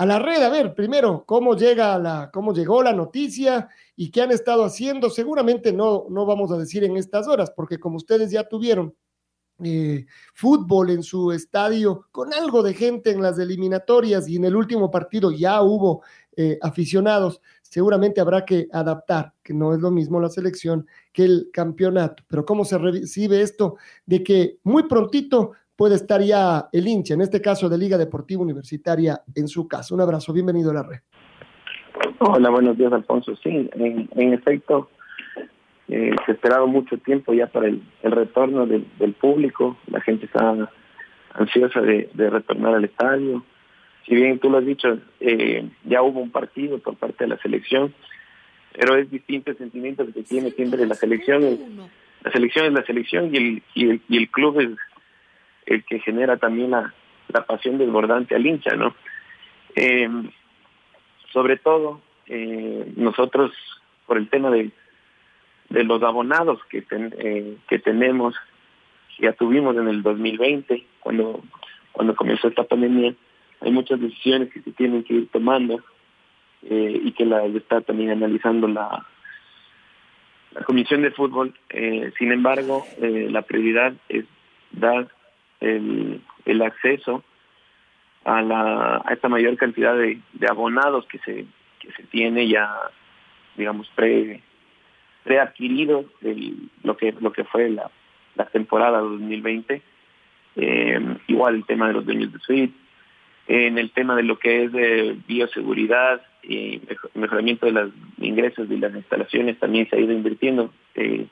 a 0.00 0.06
la 0.06 0.18
red. 0.18 0.42
A 0.42 0.48
ver, 0.48 0.74
primero, 0.74 1.24
¿cómo, 1.26 1.54
llega 1.54 1.98
la, 1.98 2.30
cómo 2.32 2.54
llegó 2.54 2.82
la 2.82 2.94
noticia 2.94 3.68
y 3.94 4.10
qué 4.10 4.22
han 4.22 4.30
estado 4.30 4.64
haciendo? 4.64 5.10
Seguramente 5.10 5.74
no, 5.74 6.06
no 6.08 6.24
vamos 6.24 6.50
a 6.50 6.56
decir 6.56 6.84
en 6.84 6.96
estas 6.96 7.28
horas, 7.28 7.52
porque 7.54 7.78
como 7.78 7.96
ustedes 7.96 8.30
ya 8.30 8.48
tuvieron 8.48 8.94
eh, 9.62 10.06
fútbol 10.32 10.88
en 10.88 11.02
su 11.02 11.32
estadio 11.32 12.06
con 12.12 12.32
algo 12.32 12.62
de 12.62 12.72
gente 12.72 13.10
en 13.10 13.20
las 13.20 13.38
eliminatorias 13.38 14.26
y 14.26 14.36
en 14.36 14.46
el 14.46 14.56
último 14.56 14.90
partido 14.90 15.32
ya 15.32 15.60
hubo 15.60 16.02
eh, 16.34 16.58
aficionados, 16.62 17.42
seguramente 17.60 18.22
habrá 18.22 18.46
que 18.46 18.68
adaptar, 18.72 19.34
que 19.42 19.52
no 19.52 19.74
es 19.74 19.80
lo 19.80 19.90
mismo 19.90 20.18
la 20.18 20.30
selección 20.30 20.86
que 21.12 21.24
el 21.24 21.50
campeonato. 21.52 22.24
Pero 22.26 22.46
¿cómo 22.46 22.64
se 22.64 22.78
recibe 22.78 23.42
esto 23.42 23.76
de 24.06 24.22
que 24.24 24.60
muy 24.62 24.84
prontito 24.84 25.52
puede 25.80 25.94
estar 25.94 26.20
ya 26.20 26.68
el 26.74 26.86
hincha, 26.86 27.14
en 27.14 27.22
este 27.22 27.40
caso 27.40 27.70
de 27.70 27.78
Liga 27.78 27.96
Deportiva 27.96 28.42
Universitaria, 28.42 29.22
en 29.34 29.48
su 29.48 29.66
casa. 29.66 29.94
Un 29.94 30.02
abrazo, 30.02 30.30
bienvenido 30.30 30.72
a 30.72 30.74
la 30.74 30.82
red. 30.82 30.98
Hola, 32.18 32.50
buenos 32.50 32.76
días, 32.76 32.92
Alfonso. 32.92 33.34
Sí, 33.36 33.70
en, 33.72 34.34
efecto, 34.34 34.90
eh, 35.88 36.10
se 36.26 36.32
ha 36.32 36.34
esperado 36.34 36.66
mucho 36.66 36.98
tiempo 36.98 37.32
ya 37.32 37.46
para 37.46 37.68
el, 37.68 37.80
retorno 38.02 38.66
del, 38.66 39.14
público. 39.18 39.78
La 39.86 40.02
gente 40.02 40.26
está 40.26 40.68
ansiosa 41.32 41.80
de, 41.80 42.10
retornar 42.14 42.74
al 42.74 42.84
estadio. 42.84 43.42
Si 44.06 44.14
bien 44.14 44.38
tú 44.38 44.50
lo 44.50 44.58
has 44.58 44.66
dicho, 44.66 44.98
eh, 45.20 45.66
ya 45.84 46.02
hubo 46.02 46.20
un 46.20 46.30
partido 46.30 46.78
por 46.80 46.96
parte 46.96 47.24
de 47.24 47.28
la 47.28 47.38
selección, 47.38 47.94
pero 48.78 48.96
es 48.96 49.10
distinto 49.10 49.50
el 49.50 49.56
sentimiento 49.56 50.04
que 50.04 50.24
tiene 50.24 50.50
siempre 50.50 50.84
la 50.84 50.94
selección. 50.94 51.58
La 52.22 52.30
selección 52.32 52.66
es 52.66 52.72
la 52.74 52.84
selección 52.84 53.34
y 53.34 53.38
el, 53.38 53.62
y 53.72 53.88
el, 53.88 54.02
y 54.10 54.18
el 54.18 54.28
club 54.28 54.60
es 54.60 54.68
el 55.70 55.84
que 55.84 56.00
genera 56.00 56.36
también 56.36 56.72
la, 56.72 56.92
pasión 57.46 57.78
desbordante 57.78 58.34
al 58.34 58.44
hincha, 58.44 58.74
¿no? 58.74 58.94
Eh, 59.76 60.10
sobre 61.32 61.56
todo, 61.58 62.00
eh, 62.26 62.92
nosotros, 62.96 63.52
por 64.04 64.18
el 64.18 64.28
tema 64.28 64.50
de, 64.50 64.72
de 65.68 65.84
los 65.84 66.02
abonados 66.02 66.58
que, 66.68 66.84
eh, 66.90 67.56
que 67.68 67.78
tenemos, 67.78 68.34
ya 69.20 69.32
tuvimos 69.32 69.76
en 69.76 69.86
el 69.86 70.02
2020, 70.02 70.84
cuando, 70.98 71.40
cuando 71.92 72.16
comenzó 72.16 72.48
esta 72.48 72.64
pandemia, 72.64 73.14
hay 73.60 73.70
muchas 73.70 74.00
decisiones 74.00 74.52
que 74.52 74.60
se 74.62 74.72
tienen 74.72 75.04
que 75.04 75.14
ir 75.14 75.28
tomando 75.28 75.80
y 76.62 77.12
que 77.12 77.24
la 77.24 77.46
está 77.46 77.80
también 77.80 78.10
analizando 78.10 78.68
la, 78.68 79.06
la 80.52 80.62
Comisión 80.64 81.00
de 81.02 81.10
Fútbol. 81.10 81.54
sin 82.18 82.32
embargo, 82.32 82.84
la 82.98 83.42
prioridad 83.42 83.94
es 84.08 84.26
dar 84.72 85.08
el, 85.60 86.22
acceso 86.62 87.22
a, 88.24 88.42
la, 88.42 89.02
a 89.04 89.12
esta 89.12 89.28
mayor 89.28 89.56
cantidad 89.56 89.96
de, 89.96 90.20
de 90.32 90.46
abonados 90.48 91.06
que 91.06 91.18
se, 91.18 91.46
que 91.78 91.92
se 91.92 92.02
tiene 92.04 92.48
ya, 92.48 92.70
digamos, 93.56 93.88
pre 93.94 94.42
preadquirido 95.24 96.06
lo 96.82 96.96
que 96.96 97.12
lo 97.20 97.32
que 97.32 97.44
fue 97.44 97.68
la, 97.68 97.90
la 98.36 98.46
temporada 98.46 99.00
2020 99.00 99.82
eh, 100.56 101.16
igual 101.28 101.56
el 101.56 101.66
tema 101.66 101.88
de 101.88 101.92
los 101.92 102.06
dueños 102.06 102.32
de 102.32 102.38
suite 102.40 102.74
en 103.46 103.78
el 103.78 103.90
tema 103.90 104.16
de 104.16 104.22
lo 104.22 104.38
que 104.38 104.64
es 104.64 104.72
de 104.72 105.16
bioseguridad 105.26 106.22
y 106.42 106.80
mejoramiento 107.14 107.66
de 107.66 107.72
los 107.72 107.90
ingresos 108.18 108.68
de 108.68 108.78
las 108.78 108.94
instalaciones 108.94 109.58
también 109.58 109.88
se 109.90 109.96
ha 109.96 110.00
ido 110.00 110.12
invirtiendo 110.12 110.72
eh, 110.94 111.26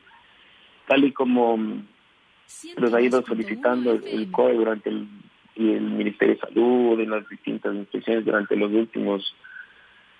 tal 0.86 1.04
y 1.04 1.12
como 1.12 1.58
los 2.76 2.94
ha 2.94 3.00
ido 3.00 3.22
solicitando 3.22 3.92
el 3.92 4.30
COE 4.30 4.54
durante 4.54 4.90
el, 4.90 5.06
y 5.54 5.72
el 5.72 5.82
Ministerio 5.82 6.34
de 6.34 6.40
Salud, 6.40 7.00
en 7.00 7.10
las 7.10 7.28
distintas 7.28 7.74
instituciones 7.74 8.24
durante 8.24 8.56
los 8.56 8.72
últimos 8.72 9.34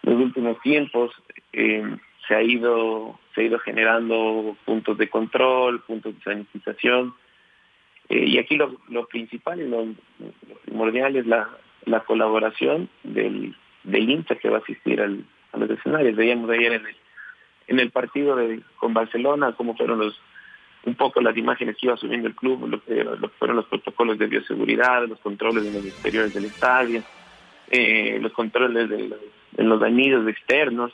los 0.02 0.16
últimos 0.16 0.60
tiempos. 0.60 1.12
Eh, 1.52 1.96
se 2.26 2.34
ha 2.34 2.42
ido 2.42 3.18
se 3.34 3.40
ha 3.40 3.44
ido 3.44 3.58
generando 3.60 4.56
puntos 4.64 4.98
de 4.98 5.08
control, 5.08 5.80
puntos 5.82 6.14
de 6.16 6.22
sanitización. 6.22 7.14
Eh, 8.08 8.24
y 8.26 8.38
aquí 8.38 8.56
lo, 8.56 8.76
lo 8.88 9.06
principal 9.06 9.60
y 9.60 9.68
lo, 9.68 9.86
primordial 10.64 11.16
es 11.16 11.26
la, 11.26 11.48
la 11.84 12.00
colaboración 12.00 12.88
del, 13.02 13.54
del 13.84 14.10
hincha 14.10 14.36
que 14.36 14.48
va 14.48 14.58
a 14.58 14.60
asistir 14.60 15.00
al, 15.00 15.24
a 15.52 15.58
los 15.58 15.70
escenarios. 15.70 16.16
Veíamos 16.16 16.50
ayer 16.50 16.72
en 16.72 16.86
el, 16.86 16.96
en 17.68 17.80
el 17.80 17.90
partido 17.90 18.36
de, 18.36 18.60
con 18.76 18.94
Barcelona 18.94 19.52
cómo 19.52 19.76
fueron 19.76 19.98
los 19.98 20.20
un 20.84 20.94
poco 20.94 21.20
las 21.20 21.36
imágenes 21.36 21.76
que 21.76 21.86
iba 21.86 21.96
subiendo 21.96 22.28
el 22.28 22.34
club, 22.34 22.68
lo 22.68 22.82
que, 22.82 23.04
fueron 23.38 23.56
los 23.56 23.66
protocolos 23.66 24.18
de 24.18 24.26
bioseguridad, 24.26 25.06
los 25.06 25.18
controles 25.20 25.66
en 25.66 25.74
los 25.74 25.84
exteriores 25.84 26.34
del 26.34 26.46
estadio, 26.46 27.02
eh, 27.70 28.18
los 28.20 28.32
controles 28.32 28.88
de 28.88 29.64
los, 29.64 29.80
dañidos 29.80 30.26
externos, 30.28 30.92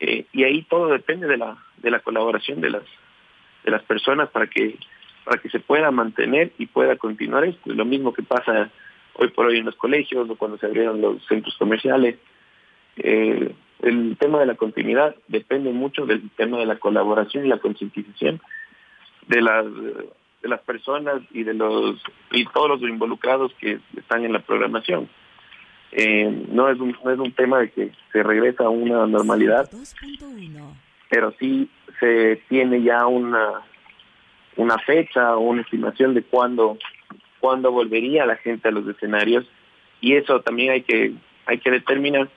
eh, 0.00 0.26
y 0.32 0.44
ahí 0.44 0.62
todo 0.62 0.88
depende 0.88 1.26
de 1.26 1.36
la, 1.36 1.56
de 1.78 1.90
la 1.90 2.00
colaboración 2.00 2.60
de 2.60 2.70
las, 2.70 2.82
de 3.64 3.70
las 3.70 3.82
personas 3.82 4.30
para 4.30 4.46
que, 4.48 4.76
para 5.24 5.40
que 5.40 5.48
se 5.50 5.60
pueda 5.60 5.90
mantener 5.90 6.52
y 6.58 6.66
pueda 6.66 6.96
continuar 6.96 7.44
esto. 7.44 7.72
Lo 7.72 7.84
mismo 7.84 8.12
que 8.12 8.22
pasa 8.22 8.70
hoy 9.14 9.28
por 9.28 9.46
hoy 9.46 9.58
en 9.58 9.66
los 9.66 9.76
colegios 9.76 10.28
o 10.28 10.36
cuando 10.36 10.58
se 10.58 10.66
abrieron 10.66 11.00
los 11.00 11.24
centros 11.26 11.56
comerciales. 11.56 12.16
Eh, 12.96 13.52
el 13.82 14.16
tema 14.18 14.40
de 14.40 14.46
la 14.46 14.54
continuidad 14.54 15.14
depende 15.28 15.70
mucho 15.70 16.06
del 16.06 16.30
tema 16.30 16.58
de 16.58 16.66
la 16.66 16.78
colaboración 16.78 17.44
y 17.44 17.48
la 17.48 17.58
concientización 17.58 18.40
de 19.28 19.42
las 19.42 19.64
de 20.42 20.48
las 20.48 20.60
personas 20.60 21.22
y 21.32 21.42
de 21.42 21.54
los 21.54 21.96
y 22.30 22.44
todos 22.46 22.68
los 22.68 22.82
involucrados 22.82 23.52
que 23.58 23.80
están 23.96 24.24
en 24.24 24.32
la 24.32 24.40
programación. 24.40 25.08
Eh, 25.92 26.46
no 26.48 26.68
es 26.68 26.78
un 26.78 26.96
no 27.04 27.10
es 27.10 27.18
un 27.18 27.32
tema 27.32 27.60
de 27.60 27.70
que 27.70 27.92
se 28.12 28.22
regresa 28.22 28.64
a 28.64 28.68
una 28.68 29.06
normalidad, 29.06 29.70
pero 31.08 31.32
sí 31.38 31.70
se 32.00 32.42
tiene 32.48 32.82
ya 32.82 33.06
una 33.06 33.62
una 34.56 34.78
fecha 34.78 35.36
o 35.36 35.40
una 35.40 35.62
estimación 35.62 36.14
de 36.14 36.22
cuándo 36.22 36.78
cuándo 37.40 37.72
volvería 37.72 38.26
la 38.26 38.36
gente 38.36 38.68
a 38.68 38.72
los 38.72 38.86
escenarios 38.86 39.46
y 40.00 40.14
eso 40.14 40.40
también 40.40 40.72
hay 40.72 40.82
que 40.82 41.14
hay 41.46 41.58
que 41.58 41.70
determinar 41.70 42.28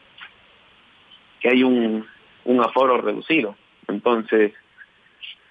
que 1.42 1.50
hay 1.50 1.64
un 1.64 2.06
un 2.46 2.62
aforo 2.62 3.02
reducido. 3.02 3.56
Entonces, 3.88 4.54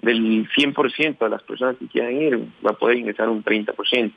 del 0.06 0.48
100% 0.48 1.18
de 1.18 1.28
las 1.28 1.42
personas 1.42 1.76
que 1.78 1.88
quieran 1.88 2.16
ir, 2.16 2.38
va 2.64 2.70
a 2.70 2.78
poder 2.78 2.96
ingresar 2.96 3.28
un 3.28 3.42
30%. 3.42 4.12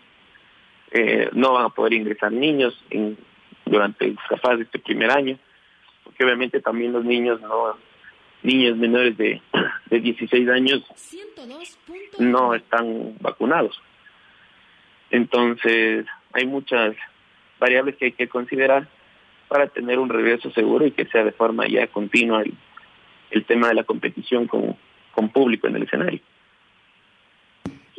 Eh, 0.91 1.29
no 1.33 1.53
van 1.53 1.65
a 1.65 1.69
poder 1.69 1.93
ingresar 1.93 2.31
niños 2.31 2.79
en, 2.91 3.17
durante 3.65 4.13
capaz 4.29 4.57
de 4.57 4.63
este 4.63 4.77
primer 4.77 5.09
año, 5.09 5.39
porque 6.03 6.23
obviamente 6.23 6.61
también 6.61 6.93
los 6.93 7.03
niños 7.03 7.41
no 7.41 7.75
niños 8.43 8.77
menores 8.77 9.17
de, 9.17 9.41
de 9.89 9.99
16 9.99 10.47
años 10.49 10.83
no 12.19 12.53
están 12.53 13.15
vacunados. 13.19 13.81
Entonces, 15.09 16.05
hay 16.33 16.45
muchas 16.45 16.95
variables 17.59 17.95
que 17.97 18.05
hay 18.05 18.11
que 18.11 18.29
considerar 18.29 18.87
para 19.47 19.67
tener 19.67 19.97
un 19.97 20.09
regreso 20.09 20.51
seguro 20.51 20.85
y 20.85 20.91
que 20.91 21.05
sea 21.05 21.23
de 21.23 21.31
forma 21.31 21.67
ya 21.67 21.87
continua 21.87 22.43
el, 22.43 22.53
el 23.31 23.43
tema 23.45 23.69
de 23.69 23.73
la 23.73 23.83
competición 23.83 24.47
con, 24.47 24.77
público 25.27 25.67
en 25.67 25.75
el 25.75 25.83
escenario. 25.83 26.21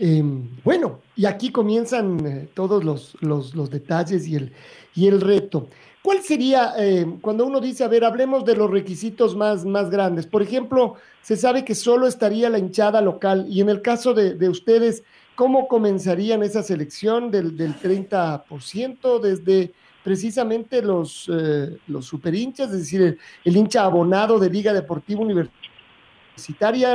Em, 0.02 0.48
bueno, 0.64 1.00
y 1.14 1.26
aquí 1.26 1.52
comienzan 1.52 2.26
eh, 2.26 2.48
todos 2.54 2.82
los, 2.82 3.18
los, 3.20 3.70
detalles 3.70 4.26
y 4.26 4.36
el, 4.36 4.52
y 4.94 5.08
el 5.08 5.20
reto. 5.20 5.68
¿Cuál 6.02 6.22
sería, 6.22 6.72
em, 6.78 7.20
cuando 7.20 7.44
uno 7.44 7.60
dice, 7.60 7.84
a 7.84 7.88
ver, 7.88 8.04
hablemos 8.04 8.46
de 8.46 8.56
los 8.56 8.70
requisitos 8.70 9.36
más, 9.36 9.66
más 9.66 9.90
grandes? 9.90 10.26
Por 10.26 10.40
ejemplo, 10.40 10.94
se 11.20 11.36
sabe 11.36 11.66
que 11.66 11.74
solo 11.74 12.06
estaría 12.06 12.48
la 12.48 12.58
hinchada 12.58 13.02
local 13.02 13.44
y 13.50 13.60
en 13.60 13.68
el 13.68 13.82
caso 13.82 14.14
de, 14.14 14.48
ustedes, 14.48 15.04
¿cómo 15.34 15.68
comenzarían 15.68 16.42
esa 16.42 16.62
selección 16.62 17.30
del, 17.30 17.54
del 17.58 17.74
30% 17.74 19.20
desde 19.20 19.74
precisamente 20.02 20.80
los, 20.80 21.30
eh, 21.30 21.76
los 21.88 22.06
super 22.06 22.34
hinchas, 22.34 22.70
es 22.70 22.78
decir, 22.78 23.02
el, 23.02 23.18
el, 23.44 23.56
hincha 23.56 23.84
abonado 23.84 24.38
de 24.38 24.48
Liga 24.48 24.72
Deportiva 24.72 25.20
Universitaria, 25.20 25.69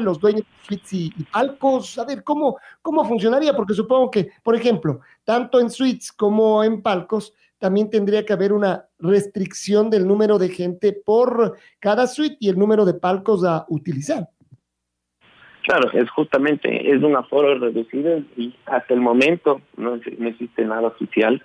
los 0.01 0.19
dueños 0.19 0.43
de 0.43 0.65
suites 0.67 0.93
y, 0.93 1.11
palcos? 1.31 1.97
A 1.97 2.05
ver, 2.05 2.23
¿cómo, 2.23 2.57
¿cómo 2.81 3.03
funcionaría? 3.05 3.53
Porque 3.55 3.73
supongo 3.73 4.11
que, 4.11 4.29
por 4.43 4.55
ejemplo, 4.55 5.01
tanto 5.23 5.59
en 5.59 5.69
suites 5.69 6.11
como 6.11 6.63
en 6.63 6.81
palcos, 6.81 7.33
también 7.57 7.89
tendría 7.89 8.25
que 8.25 8.33
haber 8.33 8.53
una 8.53 8.85
restricción 8.99 9.89
del 9.89 10.07
número 10.07 10.37
de 10.37 10.49
gente 10.49 10.93
por 10.93 11.57
cada 11.79 12.07
suite 12.07 12.37
y 12.39 12.49
el 12.49 12.57
número 12.57 12.85
de 12.85 12.93
palcos 12.93 13.43
a 13.45 13.65
utilizar. 13.69 14.27
Claro, 15.63 15.89
es 15.93 16.09
justamente, 16.11 16.91
es 16.91 17.01
un 17.01 17.15
aforo 17.15 17.57
reducido 17.57 18.19
y 18.37 18.53
hasta 18.67 18.93
el 18.93 18.99
momento 18.99 19.61
no, 19.77 19.95
existe 19.95 20.63
nada 20.63 20.89
oficial, 20.89 21.43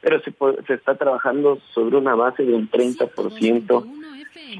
pero 0.00 0.20
se, 0.20 0.32
se 0.66 0.74
está 0.74 0.96
trabajando 0.96 1.58
sobre 1.74 1.96
una 1.96 2.14
base 2.14 2.44
de 2.44 2.54
un 2.54 2.70
30% 2.70 4.01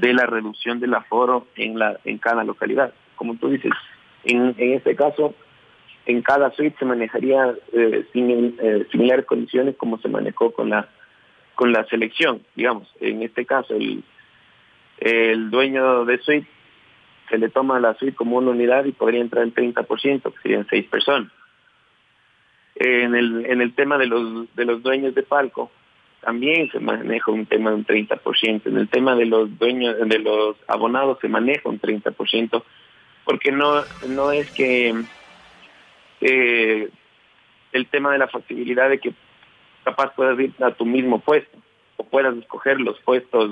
de 0.00 0.12
la 0.12 0.26
reducción 0.26 0.80
del 0.80 0.94
aforo 0.94 1.46
en, 1.56 1.78
la, 1.78 1.98
en 2.04 2.18
cada 2.18 2.44
localidad. 2.44 2.92
Como 3.16 3.36
tú 3.36 3.48
dices, 3.48 3.72
en, 4.24 4.54
en 4.58 4.72
este 4.74 4.96
caso, 4.96 5.34
en 6.06 6.22
cada 6.22 6.50
suite 6.52 6.76
se 6.78 6.84
manejaría 6.84 7.54
eh, 7.72 8.06
sin, 8.12 8.56
eh, 8.60 8.86
similares 8.90 9.26
condiciones 9.26 9.76
como 9.76 9.98
se 9.98 10.08
manejó 10.08 10.52
con 10.52 10.70
la 10.70 10.88
con 11.54 11.70
la 11.70 11.84
selección, 11.84 12.42
digamos. 12.56 12.88
En 13.00 13.22
este 13.22 13.44
caso, 13.44 13.74
el, 13.74 14.02
el 14.98 15.50
dueño 15.50 16.04
de 16.04 16.18
suite 16.18 16.48
se 17.28 17.38
le 17.38 17.48
toma 17.50 17.80
la 17.80 17.94
suite 17.94 18.16
como 18.16 18.36
una 18.38 18.50
unidad 18.50 18.84
y 18.84 18.92
podría 18.92 19.20
entrar 19.20 19.44
el 19.44 19.54
30%, 19.54 20.22
que 20.22 20.42
serían 20.42 20.66
seis 20.68 20.86
personas. 20.86 21.30
En 22.74 23.14
el, 23.14 23.46
en 23.46 23.60
el 23.60 23.74
tema 23.74 23.98
de 23.98 24.06
los, 24.06 24.54
de 24.56 24.64
los 24.64 24.82
dueños 24.82 25.14
de 25.14 25.22
palco, 25.22 25.70
también 26.22 26.70
se 26.70 26.78
maneja 26.78 27.30
un 27.30 27.46
tema 27.46 27.70
de 27.70 27.76
un 27.76 27.86
30%. 27.86 28.66
En 28.66 28.76
el 28.78 28.88
tema 28.88 29.14
de 29.16 29.26
los 29.26 29.58
dueños, 29.58 29.96
de 30.08 30.18
los 30.20 30.56
abonados 30.68 31.18
se 31.20 31.28
maneja 31.28 31.68
un 31.68 31.80
30%, 31.80 32.62
porque 33.24 33.52
no, 33.52 33.82
no 34.08 34.32
es 34.32 34.50
que 34.52 34.94
eh, 36.20 36.88
el 37.72 37.86
tema 37.88 38.12
de 38.12 38.18
la 38.18 38.28
factibilidad 38.28 38.88
de 38.88 38.98
que 38.98 39.12
capaz 39.84 40.14
puedas 40.14 40.38
ir 40.38 40.54
a 40.62 40.70
tu 40.70 40.86
mismo 40.86 41.18
puesto 41.18 41.58
o 41.96 42.04
puedas 42.04 42.36
escoger 42.36 42.80
los 42.80 42.98
puestos 43.00 43.50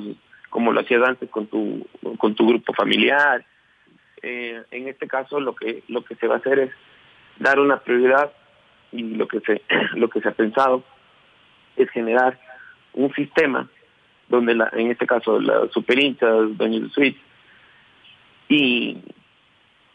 como 0.48 0.72
lo 0.72 0.80
hacías 0.80 1.02
antes 1.02 1.28
con 1.30 1.46
tu 1.46 1.86
con 2.18 2.34
tu 2.34 2.46
grupo 2.46 2.72
familiar 2.72 3.44
eh, 4.22 4.62
en 4.70 4.88
este 4.88 5.08
caso 5.08 5.40
lo 5.40 5.56
que 5.56 5.82
lo 5.88 6.04
que 6.04 6.14
se 6.16 6.28
va 6.28 6.36
a 6.36 6.38
hacer 6.38 6.60
es 6.60 6.70
dar 7.38 7.58
una 7.58 7.80
prioridad 7.80 8.32
y 8.92 9.02
lo 9.02 9.26
que 9.26 9.40
se 9.40 9.62
lo 9.94 10.08
que 10.08 10.20
se 10.20 10.28
ha 10.28 10.32
pensado 10.32 10.84
es 11.76 11.90
generar 11.90 12.38
un 12.94 13.12
sistema 13.14 13.68
donde 14.28 14.54
la, 14.54 14.70
en 14.72 14.90
este 14.90 15.06
caso 15.06 15.40
las 15.40 15.70
super 15.72 15.98
hinchas, 15.98 16.56
dueños 16.56 16.82
de 16.84 16.90
suite 16.90 17.20
y, 18.48 18.98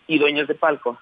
y 0.08 0.18
dueños 0.20 0.48
de 0.48 0.56
palco 0.56 1.00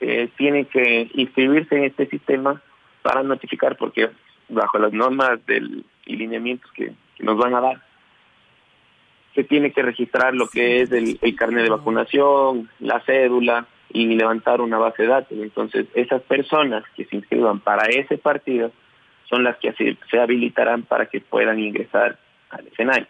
eh, 0.00 0.28
tienen 0.36 0.64
que 0.66 1.10
inscribirse 1.14 1.76
en 1.76 1.84
este 1.84 2.06
sistema 2.06 2.62
para 3.02 3.22
notificar 3.22 3.76
porque 3.76 4.10
bajo 4.48 4.78
las 4.78 4.92
normas 4.92 5.44
del, 5.46 5.84
y 6.06 6.16
lineamientos 6.16 6.70
que, 6.72 6.92
que 7.16 7.22
nos 7.22 7.36
van 7.36 7.54
a 7.54 7.60
dar 7.60 7.90
se 9.34 9.44
tiene 9.44 9.72
que 9.72 9.82
registrar 9.82 10.34
lo 10.34 10.48
que 10.48 10.82
es 10.82 10.90
el, 10.90 11.18
el 11.22 11.36
carnet 11.36 11.64
de 11.64 11.70
vacunación, 11.70 12.68
la 12.80 13.00
cédula 13.00 13.66
y 13.92 14.06
levantar 14.06 14.60
una 14.60 14.78
base 14.78 15.02
de 15.02 15.08
datos. 15.08 15.38
Entonces, 15.38 15.86
esas 15.94 16.22
personas 16.22 16.84
que 16.96 17.04
se 17.04 17.16
inscriban 17.16 17.60
para 17.60 17.86
ese 17.86 18.18
partido 18.18 18.72
son 19.30 19.44
las 19.44 19.56
que 19.58 19.72
se, 19.72 20.18
habilitarán 20.18 20.82
para 20.82 21.06
que 21.06 21.20
puedan 21.20 21.58
ingresar 21.58 22.18
al 22.50 22.66
escenario. 22.66 23.06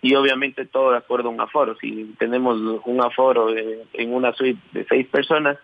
Y 0.00 0.14
obviamente 0.14 0.64
todo 0.64 0.92
de 0.92 0.98
acuerdo 0.98 1.28
a 1.28 1.32
un 1.32 1.40
aforo. 1.40 1.76
Si 1.80 2.14
tenemos 2.18 2.58
un 2.84 3.02
aforo 3.02 3.48
en 3.54 4.14
una 4.14 4.32
suite 4.32 4.60
de 4.72 4.86
seis 4.88 5.06
personas 5.08 5.58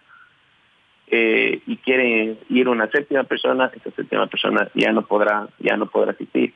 eh, 1.06 1.62
y 1.66 1.76
quiere 1.76 2.36
ir 2.48 2.68
una 2.68 2.88
séptima 2.88 3.22
persona, 3.22 3.70
esa 3.74 3.90
séptima 3.92 4.26
persona 4.26 4.68
ya 4.74 4.92
no 4.92 5.02
podrá 5.06 5.48
ya 5.60 5.76
no 5.76 5.86
podrá 5.86 6.12
asistir 6.12 6.52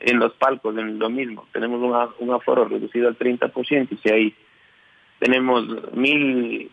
en 0.00 0.18
los 0.18 0.34
palcos, 0.34 0.76
en 0.76 0.98
lo 0.98 1.08
mismo. 1.08 1.46
Tenemos 1.52 2.12
un 2.18 2.30
aforo 2.34 2.66
reducido 2.66 3.08
al 3.08 3.16
30% 3.16 3.88
y 3.90 3.96
si 3.96 4.10
ahí 4.10 4.34
tenemos 5.20 5.94
mil 5.94 6.70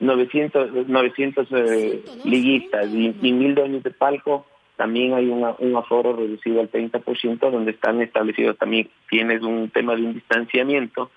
900, 0.00 0.88
900 0.88 1.48
eh, 1.50 2.04
liguistas 2.24 2.86
y, 2.88 3.14
y 3.20 3.32
mil 3.32 3.54
dueños 3.54 3.82
de 3.82 3.90
palco, 3.90 4.46
también 4.76 5.14
hay 5.14 5.26
una, 5.26 5.54
un 5.58 5.76
aforo 5.76 6.14
reducido 6.14 6.60
al 6.60 6.70
30% 6.70 7.50
donde 7.50 7.72
están 7.72 8.00
establecidos 8.00 8.56
también, 8.58 8.88
tienes 9.10 9.42
un 9.42 9.70
tema 9.70 9.96
de 9.96 10.02
un 10.02 10.14
distanciamiento 10.14 11.10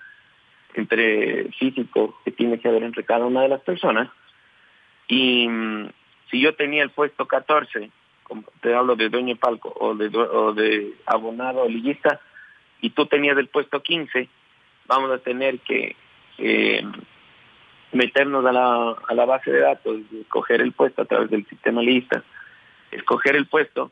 entre 0.74 1.44
físico 1.52 2.18
que 2.24 2.32
tiene 2.32 2.58
que 2.58 2.68
haber 2.68 2.82
entre 2.82 3.04
cada 3.04 3.26
una 3.26 3.42
de 3.42 3.48
las 3.48 3.60
personas. 3.60 4.10
Y 5.06 5.46
mm, 5.48 5.90
si 6.30 6.40
yo 6.40 6.54
tenía 6.54 6.82
el 6.82 6.90
puesto 6.90 7.26
14 7.26 7.90
te 8.60 8.74
hablo 8.74 8.96
de 8.96 9.08
dueño 9.08 9.34
de 9.34 9.40
palco 9.40 9.74
o 9.78 9.94
de, 9.94 10.16
o 10.16 10.52
de 10.52 10.94
abonado 11.06 11.62
o 11.62 11.68
liguista, 11.68 12.20
y 12.80 12.90
tú 12.90 13.06
tenías 13.06 13.36
el 13.38 13.48
puesto 13.48 13.80
15, 13.82 14.28
vamos 14.86 15.10
a 15.10 15.18
tener 15.18 15.60
que 15.60 15.96
eh, 16.38 16.82
meternos 17.92 18.44
a 18.44 18.52
la, 18.52 18.96
a 19.08 19.14
la 19.14 19.24
base 19.24 19.50
de 19.52 19.60
datos, 19.60 20.00
escoger 20.20 20.60
el 20.60 20.72
puesto 20.72 21.02
a 21.02 21.04
través 21.04 21.30
del 21.30 21.46
sistema 21.46 21.82
lista, 21.82 22.22
escoger 22.90 23.36
el 23.36 23.46
puesto, 23.46 23.90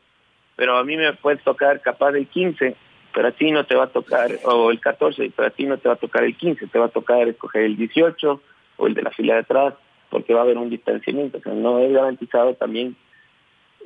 pero 0.55 0.77
a 0.77 0.83
mí 0.83 0.97
me 0.97 1.13
puede 1.13 1.37
tocar 1.37 1.81
capaz 1.81 2.09
el 2.11 2.27
15, 2.27 2.75
pero 3.13 3.27
a 3.27 3.31
ti 3.31 3.51
no 3.51 3.65
te 3.65 3.75
va 3.75 3.85
a 3.85 3.87
tocar, 3.87 4.31
o 4.43 4.71
el 4.71 4.79
14, 4.79 5.31
pero 5.35 5.47
a 5.47 5.51
ti 5.51 5.65
no 5.65 5.77
te 5.77 5.87
va 5.87 5.95
a 5.95 5.97
tocar 5.97 6.23
el 6.23 6.35
15, 6.35 6.67
te 6.67 6.79
va 6.79 6.85
a 6.85 6.89
tocar 6.89 7.27
escoger 7.27 7.63
el 7.63 7.77
18 7.77 8.41
o 8.77 8.87
el 8.87 8.93
de 8.93 9.01
la 9.01 9.11
fila 9.11 9.35
de 9.35 9.39
atrás, 9.41 9.73
porque 10.09 10.33
va 10.33 10.41
a 10.41 10.43
haber 10.43 10.57
un 10.57 10.69
distanciamiento, 10.69 11.37
o 11.37 11.41
sea, 11.41 11.53
no 11.53 11.79
es 11.79 11.91
garantizado 11.91 12.55
también 12.55 12.95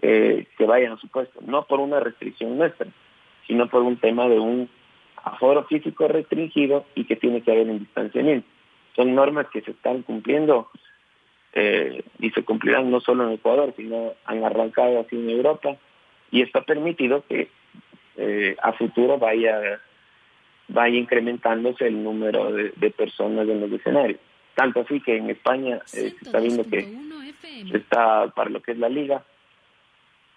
eh, 0.01 0.47
que 0.57 0.65
vayan 0.65 0.93
a 0.93 0.97
su 0.97 1.07
puesto, 1.07 1.39
no 1.45 1.63
por 1.63 1.79
una 1.79 1.99
restricción 1.99 2.57
nuestra, 2.57 2.87
sino 3.47 3.67
por 3.67 3.81
un 3.81 3.97
tema 3.97 4.27
de 4.27 4.39
un 4.39 4.69
aforo 5.23 5.63
físico 5.65 6.07
restringido 6.07 6.85
y 6.95 7.05
que 7.05 7.15
tiene 7.15 7.41
que 7.41 7.51
haber 7.51 7.67
un 7.67 7.79
distanciamiento. 7.79 8.47
Son 8.95 9.13
normas 9.13 9.47
que 9.51 9.61
se 9.61 9.71
están 9.71 10.03
cumpliendo 10.03 10.69
eh, 11.53 12.03
y 12.19 12.29
se 12.31 12.43
cumplirán 12.43 12.91
no 12.91 12.99
solo 13.01 13.25
en 13.25 13.33
Ecuador, 13.33 13.73
sino 13.75 14.13
han 14.25 14.43
arrancado 14.43 14.99
así 14.99 15.15
en 15.15 15.29
Europa 15.29 15.77
y 16.31 16.41
esto 16.41 16.59
ha 16.59 16.63
permitido 16.63 17.23
que 17.27 17.49
eh, 18.17 18.55
a 18.61 18.73
futuro 18.73 19.17
vaya 19.17 19.79
vaya 20.67 20.97
incrementándose 20.97 21.87
el 21.87 22.03
número 22.03 22.51
de, 22.51 22.71
de, 22.75 22.89
personas 22.89 23.47
en 23.47 23.61
los 23.61 23.71
escenarios. 23.71 24.19
Tanto 24.55 24.81
así 24.81 24.99
que 25.01 25.17
en 25.17 25.29
España 25.29 25.81
eh, 25.93 26.13
se 26.19 26.25
está 26.25 26.39
viendo 26.39 26.63
que 26.63 26.91
está 27.73 28.27
para 28.29 28.49
lo 28.49 28.61
que 28.61 28.71
es 28.71 28.77
la 28.77 28.89
liga, 28.89 29.23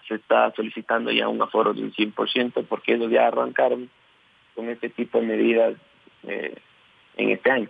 se 0.07 0.17
está 0.17 0.53
solicitando 0.55 1.11
ya 1.11 1.29
un 1.29 1.41
aforo 1.41 1.73
de 1.73 1.83
un 1.83 1.93
100% 1.93 2.67
porque 2.69 2.95
ellos 2.95 3.11
ya 3.11 3.29
arrancaron 3.29 3.89
con 4.55 4.69
este 4.69 4.89
tipo 4.89 5.21
de 5.21 5.27
medidas 5.27 5.75
eh, 6.27 6.55
en 7.17 7.31
este 7.31 7.51
año. 7.51 7.69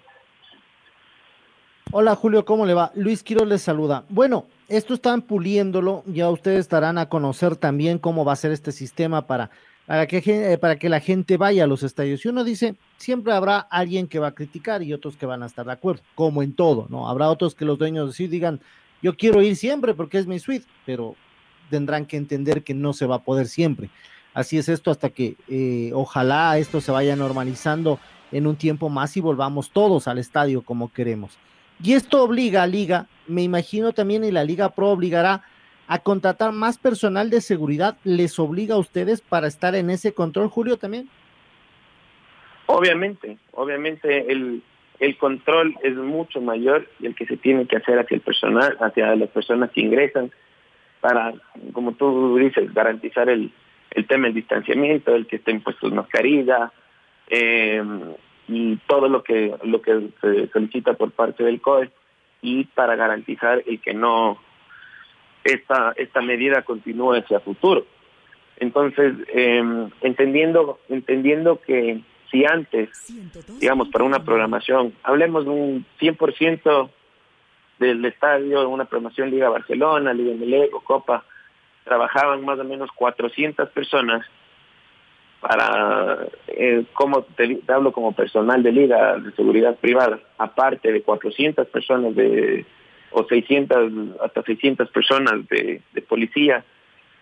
Hola 1.91 2.15
Julio, 2.17 2.45
¿cómo 2.45 2.67
le 2.67 2.75
va? 2.75 2.93
Luis 2.97 3.23
Quiroz 3.23 3.49
les 3.49 3.63
saluda. 3.63 4.05
Bueno, 4.11 4.45
esto 4.69 4.93
están 4.93 5.23
puliéndolo, 5.23 6.05
ya 6.05 6.29
ustedes 6.29 6.61
estarán 6.61 6.99
a 6.99 7.09
conocer 7.09 7.57
también 7.57 7.99
cómo 7.99 8.27
va 8.27 8.35
a 8.35 8.37
ser 8.37 8.53
este 8.53 8.73
sistema 8.73 9.27
para, 9.27 9.49
para, 9.87 10.07
que, 10.07 10.23
eh, 10.27 10.59
para 10.59 10.77
que 10.77 10.91
la 10.91 11.01
gente 11.01 11.39
vaya 11.39 11.65
a 11.65 11.67
los 11.67 11.83
estadios. 11.83 12.23
Y 12.23 12.29
uno 12.29 12.45
dice, 12.45 12.75
siempre 12.99 13.33
habrá 13.33 13.61
alguien 13.61 14.07
que 14.07 14.19
va 14.19 14.29
a 14.29 14.35
criticar 14.35 14.83
y 14.83 14.93
otros 14.93 15.17
que 15.17 15.25
van 15.25 15.43
a 15.43 15.47
estar 15.47 15.65
de 15.65 15.73
acuerdo, 15.73 16.03
como 16.15 16.43
en 16.43 16.53
todo, 16.53 16.89
¿no? 16.91 17.09
Habrá 17.09 17.31
otros 17.31 17.55
que 17.55 17.65
los 17.65 17.79
dueños 17.79 18.15
sí 18.15 18.27
digan, 18.27 18.61
yo 19.01 19.17
quiero 19.17 19.41
ir 19.41 19.57
siempre 19.57 19.95
porque 19.95 20.19
es 20.19 20.27
mi 20.27 20.39
suite, 20.41 20.67
pero 20.85 21.15
tendrán 21.71 22.05
que 22.05 22.19
entender 22.19 22.65
que 22.65 22.75
no 22.75 22.93
se 22.93 23.07
va 23.07 23.17
a 23.17 23.25
poder 23.25 23.49
siempre. 23.49 23.89
Así 24.35 24.59
es 24.59 24.69
esto 24.69 24.91
hasta 24.91 25.09
que 25.09 25.37
eh, 25.49 25.91
ojalá 25.95 26.59
esto 26.59 26.83
se 26.83 26.93
vaya 26.93 27.17
normalizando 27.17 27.99
en 28.31 28.47
un 28.47 28.57
tiempo 28.57 28.91
más 28.91 29.17
y 29.17 29.21
volvamos 29.21 29.71
todos 29.71 30.07
al 30.07 30.19
estadio 30.19 30.61
como 30.61 30.93
queremos. 30.93 31.39
Y 31.83 31.95
esto 31.95 32.23
obliga 32.23 32.63
a 32.63 32.67
Liga, 32.67 33.07
me 33.27 33.43
imagino 33.43 33.93
también 33.93 34.25
y 34.25 34.33
la 34.33 34.45
Liga 34.45 34.71
Pro 34.71 34.89
obligará 34.89 35.43
a 35.87 36.01
contratar 36.01 36.53
más 36.53 36.77
personal 36.79 37.31
de 37.31 37.41
seguridad. 37.41 37.97
¿Les 38.05 38.39
obliga 38.39 38.75
a 38.75 38.79
ustedes 38.79 39.21
para 39.21 39.47
estar 39.47 39.75
en 39.75 39.91
ese 39.91 40.13
control, 40.13 40.49
Julio, 40.49 40.77
también? 40.77 41.09
Obviamente, 42.67 43.39
obviamente 43.53 44.31
el, 44.31 44.63
el 44.99 45.17
control 45.17 45.77
es 45.83 45.95
mucho 45.95 46.41
mayor 46.41 46.87
y 47.01 47.07
el 47.07 47.15
que 47.15 47.27
se 47.27 47.37
tiene 47.37 47.67
que 47.67 47.77
hacer 47.77 47.99
hacia 47.99 48.17
el 48.17 48.21
personal, 48.21 48.77
hacia 48.81 49.15
las 49.17 49.31
personas 49.31 49.71
que 49.71 49.81
ingresan, 49.81 50.31
para, 51.01 51.33
como 51.73 51.93
tú 51.93 52.37
dices, 52.37 52.75
garantizar 52.75 53.31
el, 53.31 53.53
el 53.93 54.07
tema 54.07 54.27
del 54.27 54.35
distanciamiento, 54.35 55.15
el 55.15 55.27
que 55.27 55.37
estén 55.37 55.63
puestos 55.63 55.93
mascarilla 55.93 56.73
eh, 57.29 57.83
y 58.49 58.77
todo 58.87 59.09
lo 59.09 59.23
que 59.23 59.55
lo 59.63 59.83
que 59.83 60.09
se 60.21 60.49
solicita 60.49 60.95
por 60.95 61.13
parte 61.13 61.45
del 61.45 61.61
COE 61.61 61.91
y 62.41 62.65
para 62.65 62.97
garantizar 62.97 63.63
el 63.67 63.81
que 63.81 63.95
no 63.95 64.39
esta 65.45 65.93
esta 65.97 66.21
medida 66.23 66.63
continúe 66.63 67.15
hacia 67.15 67.41
futuro. 67.41 67.85
Entonces, 68.57 69.15
eh, 69.29 69.63
entendiendo 70.01 70.81
entendiendo 70.89 71.61
que 71.61 72.01
si 72.31 72.45
antes, 72.45 72.91
digamos, 73.61 73.89
para 73.89 74.05
una 74.05 74.25
programación, 74.25 74.93
hablemos 75.03 75.45
de 75.45 75.51
un 75.51 75.87
100% 75.99 76.91
del 77.79 78.05
estadio, 78.05 78.69
una 78.69 78.85
programación 78.85 79.31
Liga 79.31 79.49
Barcelona, 79.49 80.13
Liga 80.13 80.35
Melego, 80.35 80.81
Copa, 80.81 81.25
trabajaban 81.85 82.45
más 82.45 82.59
o 82.59 82.65
menos 82.65 82.91
400 82.93 83.71
personas 83.71 84.27
para, 85.41 86.27
eh, 86.49 86.85
como 86.93 87.23
te, 87.23 87.61
hablo 87.69 87.93
como 87.93 88.13
personal 88.13 88.63
de 88.63 88.73
liga 88.73 89.19
de 89.19 89.33
seguridad 89.33 89.77
privada, 89.77 90.19
aparte 90.37 90.93
de 90.93 91.03
400 91.03 91.67
personas 91.69 92.15
de 92.17 92.67
o 93.11 93.25
600 93.25 94.21
hasta 94.23 94.43
600 94.43 94.91
personas 94.91 95.47
de, 95.49 95.81
policía, 96.09 96.65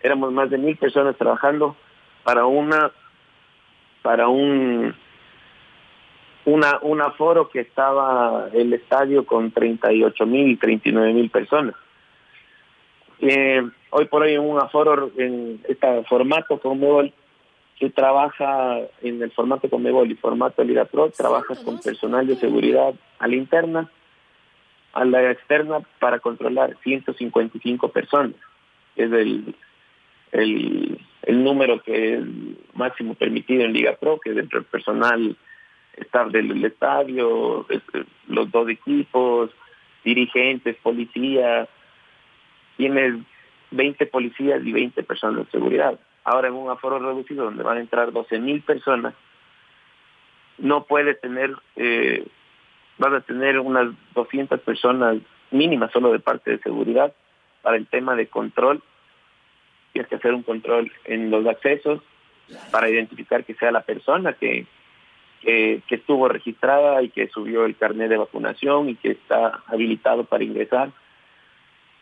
éramos 0.01 0.33
más 0.33 0.49
de 0.49 0.57
mil 0.57 0.75
personas 0.77 1.15
trabajando 1.15 1.75
para 2.23 2.45
una 2.45 2.91
para 4.01 4.27
un 4.27 4.93
una 6.45 6.79
un 6.81 7.01
aforo 7.01 7.49
que 7.49 7.61
estaba 7.61 8.49
el 8.53 8.73
estadio 8.73 9.25
con 9.25 9.51
38 9.51 10.25
mil 10.25 10.59
39 10.59 11.13
mil 11.13 11.29
personas. 11.29 11.75
Eh, 13.19 13.61
hoy 13.91 14.05
por 14.05 14.23
hoy 14.23 14.37
un 14.37 14.59
aforo 14.59 15.11
en 15.17 15.61
este 15.67 16.03
formato 16.03 16.59
Conmebol 16.59 17.13
que 17.79 17.89
trabaja 17.89 18.79
en 19.01 19.21
el 19.21 19.31
formato 19.31 19.69
Conmebol 19.69 20.11
y 20.11 20.15
formato 20.15 20.63
Liga 20.63 20.85
Pro, 20.85 21.11
trabajas 21.11 21.59
con 21.59 21.79
personal 21.79 22.25
de 22.25 22.35
seguridad 22.35 22.93
a 23.19 23.27
la 23.27 23.35
interna, 23.35 23.91
a 24.93 25.05
la 25.05 25.31
externa 25.31 25.79
para 25.99 26.19
controlar 26.19 26.75
155 26.83 27.89
personas. 27.89 28.35
Es 28.95 29.11
el, 29.11 29.55
el, 30.31 30.99
el 31.21 31.43
número 31.43 31.81
que 31.83 32.15
es 32.15 32.23
máximo 32.73 33.13
permitido 33.13 33.63
en 33.63 33.73
Liga 33.73 33.95
Pro, 33.95 34.19
que 34.19 34.31
dentro 34.31 34.59
del 34.59 34.67
personal 34.67 35.37
estar 35.97 36.31
del 36.31 36.63
estadio, 36.63 37.65
los 38.27 38.51
dos 38.51 38.69
equipos, 38.69 39.51
dirigentes, 40.03 40.75
policías, 40.77 41.67
tienes 42.77 43.15
20 43.71 44.05
policías 44.07 44.63
y 44.63 44.71
20 44.71 45.03
personas 45.03 45.45
de 45.45 45.51
seguridad. 45.51 45.99
Ahora 46.27 46.49
en 46.49 46.55
un 46.55 46.69
aforo 46.69 46.99
reducido 46.99 47.45
donde 47.45 47.63
van 47.63 47.77
a 47.77 47.79
entrar 47.79 48.11
12 48.11 48.39
mil 48.39 48.61
personas, 48.61 49.13
no 50.57 50.83
puedes 50.83 51.21
tener, 51.21 51.55
eh, 51.77 52.27
vas 52.97 53.13
a 53.13 53.21
tener 53.21 53.59
unas 53.59 53.93
200 54.13 54.59
personas 54.59 55.19
mínimas 55.51 55.89
solo 55.93 56.11
de 56.11 56.19
parte 56.19 56.51
de 56.51 56.59
seguridad 56.59 57.13
para 57.61 57.77
el 57.77 57.87
tema 57.87 58.13
de 58.17 58.27
control. 58.27 58.83
Tienes 59.93 60.09
que 60.09 60.15
hacer 60.17 60.33
un 60.33 60.43
control 60.43 60.91
en 61.05 61.31
los 61.31 61.47
accesos 61.47 62.01
para 62.71 62.89
identificar 62.89 63.45
que 63.45 63.53
sea 63.53 63.71
la 63.71 63.83
persona 63.83 64.33
que, 64.33 64.65
que, 65.41 65.81
estuvo 65.87 66.27
registrada 66.27 67.01
y 67.03 67.09
que 67.09 67.29
subió 67.29 67.63
el 67.63 67.77
carnet 67.77 68.09
de 68.09 68.17
vacunación 68.17 68.89
y 68.89 68.95
que 68.95 69.11
está 69.11 69.63
habilitado 69.67 70.25
para 70.25 70.43
ingresar 70.43 70.91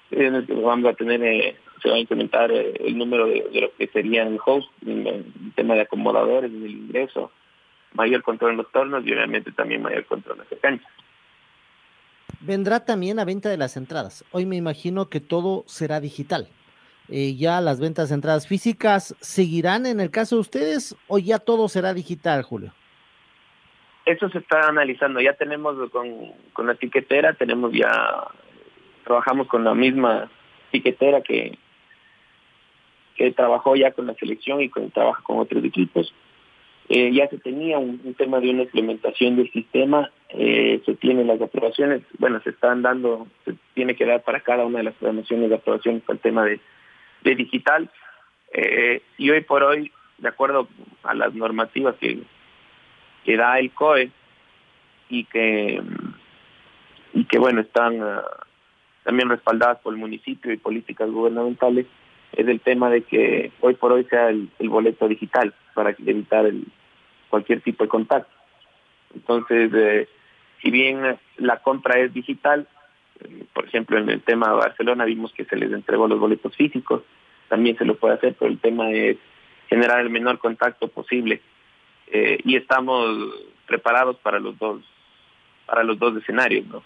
que 0.09 0.29
vamos 0.29 0.85
a 0.85 0.93
tener, 0.93 1.23
eh, 1.23 1.55
se 1.81 1.89
va 1.89 1.95
a 1.95 1.99
incrementar 1.99 2.51
eh, 2.51 2.73
el 2.79 2.97
número 2.97 3.27
de, 3.27 3.47
de, 3.51 3.61
lo 3.61 3.75
que 3.75 3.87
serían 3.87 4.27
el 4.27 4.39
host, 4.43 4.69
el, 4.85 5.25
tema 5.55 5.75
de 5.75 5.81
acomodadores, 5.81 6.51
el 6.51 6.69
ingreso, 6.69 7.31
mayor 7.93 8.23
control 8.23 8.51
en 8.51 8.57
los 8.57 8.71
tornos 8.71 9.05
y 9.05 9.13
obviamente 9.13 9.51
también 9.51 9.81
mayor 9.81 10.05
control 10.05 10.39
en 10.39 10.45
la 10.49 10.61
cancha. 10.61 10.87
Vendrá 12.41 12.85
también 12.85 13.19
a 13.19 13.25
venta 13.25 13.49
de 13.49 13.57
las 13.57 13.77
entradas. 13.77 14.25
Hoy 14.31 14.45
me 14.45 14.55
imagino 14.55 15.09
que 15.09 15.19
todo 15.19 15.63
será 15.67 15.99
digital. 15.99 16.47
Eh, 17.07 17.35
ya 17.35 17.61
las 17.61 17.79
ventas 17.79 18.09
de 18.09 18.15
entradas 18.15 18.47
físicas 18.47 19.15
seguirán 19.19 19.85
en 19.85 19.99
el 19.99 20.09
caso 20.09 20.35
de 20.35 20.41
ustedes 20.41 20.95
o 21.07 21.19
ya 21.19 21.39
todo 21.39 21.69
será 21.69 21.93
digital, 21.93 22.41
Julio? 22.41 22.73
Eso 24.05 24.29
se 24.29 24.39
está 24.39 24.67
analizando. 24.67 25.21
Ya 25.21 25.33
tenemos 25.33 25.89
con, 25.91 26.33
con 26.53 26.67
la 26.67 26.75
tiquetera, 26.75 27.33
tenemos 27.33 27.71
ya 27.73 28.27
trabajamos 29.03 29.47
con 29.47 29.63
la 29.63 29.73
misma 29.73 30.29
tiquetera 30.71 31.21
que, 31.21 31.57
que 33.15 33.31
trabajó 33.31 33.75
ya 33.75 33.91
con 33.91 34.07
la 34.07 34.13
selección 34.15 34.61
y 34.61 34.69
con 34.69 34.91
trabaja 34.91 35.23
con 35.23 35.39
otros 35.39 35.63
equipos. 35.63 36.13
Eh, 36.87 37.11
ya 37.13 37.27
se 37.29 37.39
tenía 37.39 37.79
un, 37.79 38.13
tema 38.13 38.39
de 38.39 38.51
una 38.51 38.63
implementación 38.63 39.37
del 39.37 39.51
sistema, 39.51 40.11
eh, 40.29 40.81
se 40.85 40.93
tienen 40.95 41.25
las 41.25 41.41
aprobaciones, 41.41 42.03
bueno, 42.19 42.39
se 42.41 42.51
están 42.51 42.83
dando, 42.83 43.27
se 43.43 43.55
tiene 43.73 43.95
que 43.95 44.05
dar 44.05 44.21
para 44.21 44.41
cada 44.41 44.65
una 44.65 44.79
de 44.79 44.83
las 44.83 44.93
programaciones 44.93 45.49
de 45.49 45.55
aprobación 45.55 46.01
para 46.01 46.15
el 46.15 46.21
tema 46.21 46.45
de, 46.45 46.59
digital. 47.23 47.89
Eh, 48.53 49.01
y 49.17 49.31
hoy 49.31 49.41
por 49.41 49.63
hoy, 49.63 49.91
de 50.19 50.27
acuerdo 50.27 50.67
a 51.01 51.15
las 51.15 51.33
normativas 51.33 51.95
que, 51.95 52.19
da 53.35 53.57
el 53.57 53.71
COE 53.71 54.11
y 55.09 55.23
que, 55.23 55.81
y 57.13 57.25
que 57.25 57.39
bueno, 57.39 57.61
están 57.61 57.99
también 59.03 59.29
respaldadas 59.29 59.79
por 59.79 59.93
el 59.93 59.99
municipio 59.99 60.53
y 60.53 60.57
políticas 60.57 61.09
gubernamentales, 61.09 61.87
es 62.35 62.47
el 62.47 62.59
tema 62.59 62.89
de 62.89 63.03
que 63.03 63.51
hoy 63.61 63.75
por 63.75 63.91
hoy 63.91 64.03
sea 64.05 64.29
el, 64.29 64.49
boleto 64.59 65.07
digital 65.07 65.53
para 65.73 65.91
evitar 66.05 66.49
cualquier 67.29 67.61
tipo 67.61 67.83
de 67.83 67.89
contacto. 67.89 68.33
Entonces, 69.13 69.71
eh, 69.73 70.07
si 70.61 70.71
bien 70.71 71.17
la 71.37 71.61
compra 71.61 71.99
es 71.99 72.13
digital, 72.13 72.67
eh, 73.21 73.45
por 73.53 73.65
ejemplo, 73.65 73.97
en 73.97 74.09
el 74.09 74.21
tema 74.21 74.49
de 74.49 74.55
Barcelona 74.55 75.05
vimos 75.05 75.31
que 75.33 75.45
se 75.45 75.55
les 75.55 75.71
entregó 75.71 76.07
los 76.07 76.19
boletos 76.19 76.55
físicos, 76.55 77.03
también 77.47 77.77
se 77.77 77.85
lo 77.85 77.95
puede 77.95 78.15
hacer, 78.15 78.35
pero 78.37 78.51
el 78.51 78.59
tema 78.59 78.91
es 78.91 79.17
generar 79.69 80.01
el 80.01 80.09
menor 80.09 80.39
contacto 80.39 80.87
posible 80.87 81.41
eh, 82.07 82.39
y 82.43 82.55
estamos 82.55 83.17
preparados 83.65 84.17
para 84.17 84.39
los 84.39 84.57
dos 84.59 84.81
para 85.65 85.83
los 85.83 85.97
dos 85.97 86.15
escenarios, 86.17 86.67
¿no? 86.67 86.83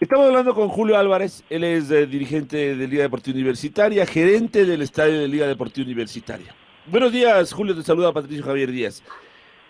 Estamos 0.00 0.28
hablando 0.28 0.54
con 0.54 0.70
Julio 0.70 0.96
Álvarez, 0.96 1.44
él 1.50 1.62
es 1.62 1.90
eh, 1.90 2.06
dirigente 2.06 2.74
de 2.74 2.88
Liga 2.88 3.02
Deportiva 3.02 3.34
Universitaria, 3.34 4.06
gerente 4.06 4.64
del 4.64 4.80
estadio 4.80 5.20
de 5.20 5.28
Liga 5.28 5.46
Deportiva 5.46 5.84
Universitaria. 5.84 6.54
Buenos 6.86 7.12
días, 7.12 7.52
Julio, 7.52 7.76
te 7.76 7.82
saluda 7.82 8.10
Patricio 8.10 8.42
Javier 8.42 8.70
Díaz. 8.70 9.02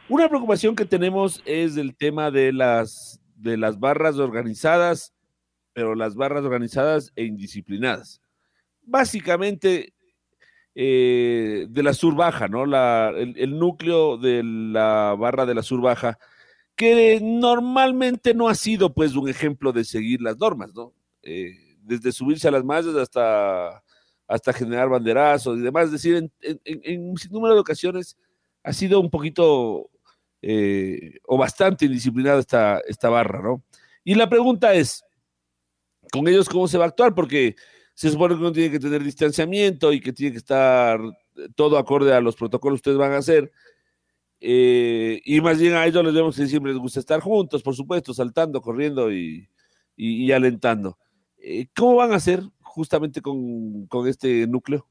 Una 0.09 0.29
preocupación 0.29 0.77
que 0.77 0.85
tenemos 0.85 1.43
es 1.47 1.77
el 1.77 1.97
tema 1.97 2.31
de 2.31 2.53
las, 2.53 3.21
de 3.35 3.57
las 3.57 3.81
barras 3.81 4.19
organizadas, 4.19 5.13
pero 5.73 5.97
las 5.97 6.15
barras 6.15 6.45
organizadas 6.45 7.11
e 7.17 7.25
indisciplinadas. 7.25 8.23
Básicamente 8.83 9.95
eh, 10.77 11.67
de 11.69 11.83
la 11.83 11.93
sur 11.93 12.15
baja, 12.15 12.47
¿no? 12.47 12.63
El, 13.17 13.35
el 13.37 13.59
núcleo 13.59 14.17
de 14.17 14.45
la 14.45 15.17
barra 15.19 15.45
de 15.45 15.57
la 15.57 15.65
sur 15.65 15.81
baja 15.81 16.21
que 16.81 17.21
normalmente 17.21 18.33
no 18.33 18.49
ha 18.49 18.55
sido 18.55 18.95
pues 18.95 19.15
un 19.15 19.29
ejemplo 19.29 19.71
de 19.71 19.85
seguir 19.85 20.23
las 20.23 20.39
normas, 20.39 20.73
¿no? 20.75 20.95
Eh, 21.23 21.77
desde 21.83 22.11
subirse 22.11 22.49
a 22.49 22.51
las 22.51 22.65
masas 22.65 22.97
hasta, 22.97 23.85
hasta 24.27 24.53
generar 24.55 24.89
banderazos 24.89 25.59
y 25.59 25.61
demás, 25.61 25.85
es 25.85 25.93
decir, 25.93 26.17
en, 26.17 26.33
en, 26.41 26.59
en 26.65 27.11
un 27.11 27.17
número 27.33 27.53
de 27.53 27.61
ocasiones 27.61 28.17
ha 28.63 28.73
sido 28.73 28.99
un 28.99 29.11
poquito 29.11 29.91
eh, 30.41 31.19
o 31.27 31.37
bastante 31.37 31.85
indisciplinada 31.85 32.41
esta, 32.41 32.81
esta 32.89 33.11
barra, 33.11 33.43
¿no? 33.43 33.63
Y 34.03 34.15
la 34.15 34.31
pregunta 34.31 34.73
es, 34.73 35.05
¿con 36.11 36.29
ellos 36.29 36.49
cómo 36.49 36.67
se 36.67 36.79
va 36.79 36.87
a 36.87 36.89
actuar? 36.89 37.15
Porque 37.15 37.57
se 37.93 38.09
supone 38.09 38.37
que 38.37 38.41
uno 38.41 38.53
tiene 38.53 38.71
que 38.71 38.81
tener 38.81 39.05
distanciamiento 39.05 39.93
y 39.93 40.01
que 40.01 40.15
tiene 40.15 40.33
que 40.33 40.39
estar 40.39 40.99
todo 41.55 41.77
acorde 41.77 42.15
a 42.15 42.23
los 42.23 42.37
protocolos 42.37 42.79
que 42.79 42.89
ustedes 42.89 42.97
van 42.97 43.13
a 43.13 43.19
hacer, 43.19 43.53
eh, 44.41 45.21
y 45.25 45.41
más 45.41 45.61
bien 45.61 45.75
a 45.75 45.87
ellos 45.87 46.05
les 46.05 46.15
vemos 46.15 46.37
que 46.37 46.47
siempre 46.47 46.73
les 46.73 46.81
gusta 46.81 47.01
estar 47.01 47.21
juntos, 47.21 47.63
por 47.63 47.75
supuesto, 47.75 48.15
saltando, 48.15 48.61
corriendo 48.61 49.13
y, 49.13 49.49
y, 49.97 50.33
alentando. 50.33 50.97
Eh, 51.43 51.67
¿Cómo 51.77 51.97
van 51.97 52.13
a 52.13 52.17
hacer 52.17 52.41
justamente 52.63 53.21
con, 53.21 53.87
con, 53.87 54.09
este 54.09 54.47
núcleo? 54.47 54.87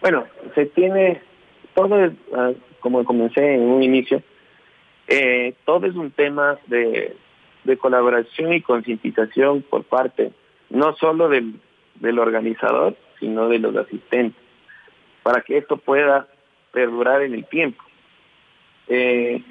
Bueno, 0.00 0.26
se 0.54 0.66
tiene 0.66 1.22
todo, 1.74 2.06
uh, 2.06 2.54
como 2.80 3.04
comencé 3.04 3.54
en 3.54 3.62
un 3.62 3.82
inicio, 3.82 4.22
eh, 5.06 5.54
todo 5.64 5.86
es 5.86 5.94
un 5.94 6.10
tema 6.10 6.58
de, 6.66 7.16
de 7.64 7.78
colaboración 7.78 8.52
y 8.52 8.62
concientización 8.62 9.62
por 9.62 9.84
parte 9.84 10.32
no 10.70 10.94
solo 10.96 11.28
del, 11.28 11.60
del 11.96 12.18
organizador, 12.18 12.96
sino 13.20 13.48
de 13.48 13.58
los 13.58 13.76
asistentes, 13.76 14.40
para 15.22 15.42
que 15.42 15.58
esto 15.58 15.76
pueda 15.78 16.28
perdurar 16.78 17.22
en 17.22 17.34
el 17.34 17.44
tiempo. 17.46 17.82
Eh, 18.86 19.42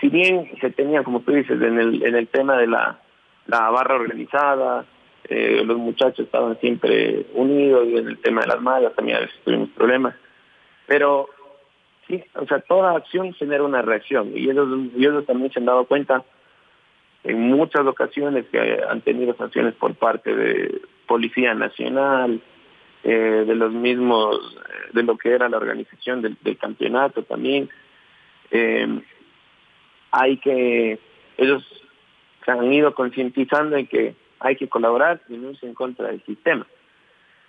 si 0.00 0.08
bien 0.08 0.50
se 0.60 0.70
tenía, 0.70 1.04
como 1.04 1.20
tú 1.20 1.30
dices, 1.30 1.62
en 1.62 1.78
el, 1.78 2.02
en 2.02 2.16
el 2.16 2.26
tema 2.26 2.56
de 2.56 2.66
la, 2.66 2.98
la 3.46 3.70
barra 3.70 3.94
organizada, 3.94 4.84
eh, 5.28 5.62
los 5.64 5.78
muchachos 5.78 6.26
estaban 6.26 6.58
siempre 6.58 7.26
unidos 7.34 7.86
y 7.86 7.98
en 7.98 8.08
el 8.08 8.18
tema 8.18 8.40
de 8.40 8.48
las 8.48 8.60
mallas 8.60 8.96
también 8.96 9.18
a 9.18 9.20
veces 9.20 9.36
tuvimos 9.44 9.68
problemas, 9.68 10.16
pero 10.88 11.28
sí, 12.08 12.20
o 12.34 12.46
sea, 12.46 12.58
toda 12.58 12.96
acción 12.96 13.32
genera 13.34 13.62
una 13.62 13.82
reacción 13.82 14.36
y 14.36 14.50
ellos, 14.50 14.66
ellos 14.96 15.24
también 15.24 15.52
se 15.52 15.60
han 15.60 15.66
dado 15.66 15.84
cuenta 15.84 16.24
en 17.22 17.40
muchas 17.42 17.86
ocasiones 17.86 18.46
que 18.50 18.80
han 18.90 19.02
tenido 19.02 19.36
sanciones 19.36 19.74
por 19.74 19.94
parte 19.94 20.34
de 20.34 20.82
Policía 21.06 21.54
Nacional, 21.54 22.42
eh, 23.04 23.44
de 23.46 23.54
los 23.54 23.72
mismos, 23.72 24.56
de 24.92 25.02
lo 25.02 25.18
que 25.18 25.30
era 25.30 25.48
la 25.48 25.56
organización 25.56 26.22
del, 26.22 26.58
campeonato 26.58 27.22
también. 27.22 27.68
Eh, 28.50 29.00
hay 30.10 30.36
que, 30.38 30.98
ellos 31.36 31.64
se 32.44 32.50
han 32.50 32.72
ido 32.72 32.94
concientizando 32.94 33.76
en 33.76 33.86
que 33.86 34.14
hay 34.40 34.56
que 34.56 34.68
colaborar 34.68 35.20
y 35.28 35.36
no 35.36 35.52
en 35.60 35.74
contra 35.74 36.08
del 36.08 36.22
sistema. 36.24 36.66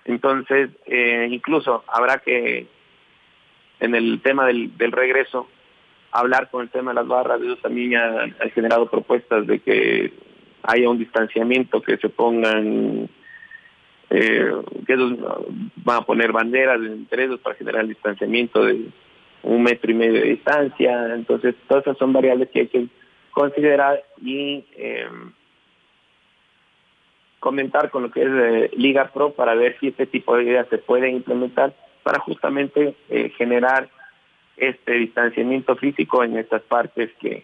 Entonces, 0.05 0.69
eh, 0.85 1.27
incluso 1.29 1.83
habrá 1.87 2.17
que, 2.19 2.67
en 3.79 3.95
el 3.95 4.21
tema 4.21 4.45
del, 4.45 4.77
del 4.77 4.91
regreso, 4.91 5.47
hablar 6.11 6.49
con 6.49 6.61
el 6.61 6.69
tema 6.69 6.91
de 6.91 6.95
las 6.95 7.07
barras, 7.07 7.41
ellos 7.41 7.59
también 7.61 7.95
han, 7.95 8.35
han 8.39 8.51
generado 8.51 8.89
propuestas 8.89 9.47
de 9.47 9.59
que 9.59 10.13
haya 10.63 10.89
un 10.89 10.99
distanciamiento, 10.99 11.81
que 11.81 11.97
se 11.97 12.09
pongan, 12.09 13.09
eh, 14.09 14.51
que 14.85 14.93
ellos 14.93 15.17
van 15.77 15.97
a 15.97 16.05
poner 16.05 16.31
banderas 16.31 16.79
entre 16.81 17.25
ellos 17.25 17.39
para 17.39 17.55
generar 17.55 17.87
distanciamiento 17.87 18.65
de 18.65 18.87
un 19.43 19.63
metro 19.63 19.91
y 19.91 19.95
medio 19.95 20.21
de 20.21 20.29
distancia, 20.29 21.13
entonces 21.13 21.55
todas 21.67 21.83
esas 21.83 21.97
son 21.97 22.13
variables 22.13 22.49
que 22.49 22.61
hay 22.61 22.67
que 22.67 22.87
considerar 23.31 24.03
y 24.21 24.63
eh, 24.77 25.07
comentar 27.43 27.89
con 27.89 28.03
lo 28.03 28.11
que 28.11 28.21
es 28.21 28.29
eh, 28.29 28.71
Liga 28.77 29.11
Pro 29.11 29.33
para 29.33 29.53
ver 29.53 29.77
si 29.79 29.89
este 29.89 30.05
tipo 30.05 30.37
de 30.37 30.43
ideas 30.43 30.65
se 30.69 30.77
pueden 30.77 31.15
implementar 31.15 31.73
para 32.01 32.19
justamente 32.19 32.95
eh, 33.09 33.33
generar 33.37 33.89
este 34.55 34.93
distanciamiento 34.93 35.75
físico 35.75 36.23
en 36.23 36.37
estas 36.37 36.61
partes 36.61 37.11
que 37.19 37.43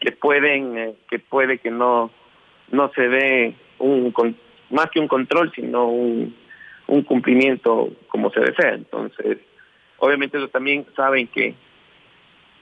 que 0.00 0.12
pueden 0.12 0.78
eh, 0.78 0.94
que 1.08 1.20
puede 1.20 1.58
que 1.58 1.70
no 1.70 2.10
no 2.72 2.90
se 2.94 3.08
dé 3.08 3.54
un 3.78 4.12
más 4.70 4.90
que 4.90 5.00
un 5.00 5.08
control 5.08 5.52
sino 5.54 5.86
un, 5.88 6.34
cumplimiento 7.06 7.92
como 8.08 8.30
se 8.32 8.40
desea 8.40 8.74
entonces 8.74 9.38
obviamente 9.98 10.38
ellos 10.38 10.50
también 10.50 10.84
saben 10.96 11.28
que 11.28 11.54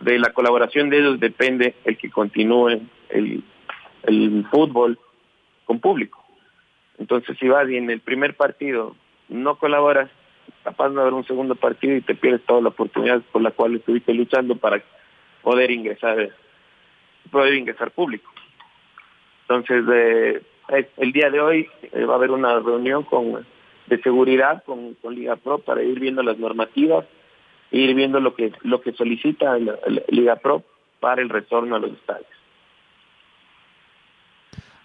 de 0.00 0.18
la 0.18 0.32
colaboración 0.34 0.90
de 0.90 0.98
ellos 0.98 1.18
depende 1.18 1.74
el 1.84 1.96
que 1.96 2.10
continúe 2.10 2.80
el, 3.08 3.42
el 4.02 4.46
fútbol 4.50 4.98
con 5.64 5.80
público 5.80 6.22
entonces 6.98 7.38
si 7.38 7.48
vas 7.48 7.68
y 7.70 7.76
en 7.76 7.88
el 7.88 8.00
primer 8.00 8.36
partido 8.36 8.94
no 9.28 9.56
colaboras 9.58 10.10
capaz 10.62 10.90
de 10.90 11.00
haber 11.00 11.14
un 11.14 11.26
segundo 11.26 11.54
partido 11.54 11.96
y 11.96 12.02
te 12.02 12.14
pierdes 12.14 12.44
toda 12.44 12.60
la 12.60 12.68
oportunidad 12.68 13.22
por 13.32 13.40
la 13.40 13.50
cual 13.50 13.76
estuviste 13.76 14.12
luchando 14.12 14.56
para 14.56 14.82
poder 15.42 15.70
ingresar 15.70 16.30
poder 17.30 17.54
ingresar 17.54 17.90
público. 17.90 18.30
Entonces, 19.42 19.84
eh, 19.92 20.42
el 20.68 21.12
día 21.12 21.30
de 21.30 21.40
hoy 21.40 21.68
eh, 21.92 22.04
va 22.04 22.14
a 22.14 22.16
haber 22.16 22.30
una 22.30 22.58
reunión 22.60 23.04
con 23.04 23.46
de 23.86 24.02
seguridad 24.02 24.62
con, 24.64 24.96
Liga 25.10 25.36
Pro 25.36 25.58
para 25.58 25.82
ir 25.82 25.98
viendo 25.98 26.22
las 26.22 26.38
normativas, 26.38 27.06
ir 27.70 27.94
viendo 27.94 28.20
lo 28.20 28.34
que 28.34 28.52
lo 28.62 28.82
que 28.82 28.92
solicita 28.92 29.56
Liga 30.08 30.36
Pro 30.36 30.62
para 31.00 31.22
el 31.22 31.28
retorno 31.28 31.76
a 31.76 31.78
los 31.78 31.92
estadios. 31.92 32.26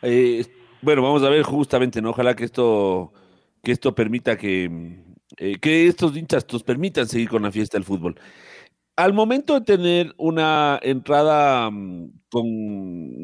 Eh, 0.01 0.45
bueno, 0.81 1.01
vamos 1.01 1.23
a 1.23 1.29
ver 1.29 1.43
justamente, 1.43 2.01
¿no? 2.01 2.11
Ojalá 2.11 2.35
que 2.35 2.45
esto 2.45 3.11
que 3.61 3.71
esto 3.71 3.93
permita 3.93 4.37
que 4.37 4.69
eh, 5.37 5.59
que 5.59 5.87
estos 5.87 6.15
hinchas 6.15 6.45
nos 6.51 6.63
permitan 6.63 7.07
seguir 7.07 7.29
con 7.29 7.43
la 7.43 7.51
fiesta 7.51 7.77
del 7.77 7.85
fútbol. 7.85 8.15
Al 8.95 9.13
momento 9.13 9.55
de 9.55 9.65
tener 9.65 10.13
una 10.17 10.79
entrada 10.83 11.67
um, 11.67 12.11
con 12.29 12.45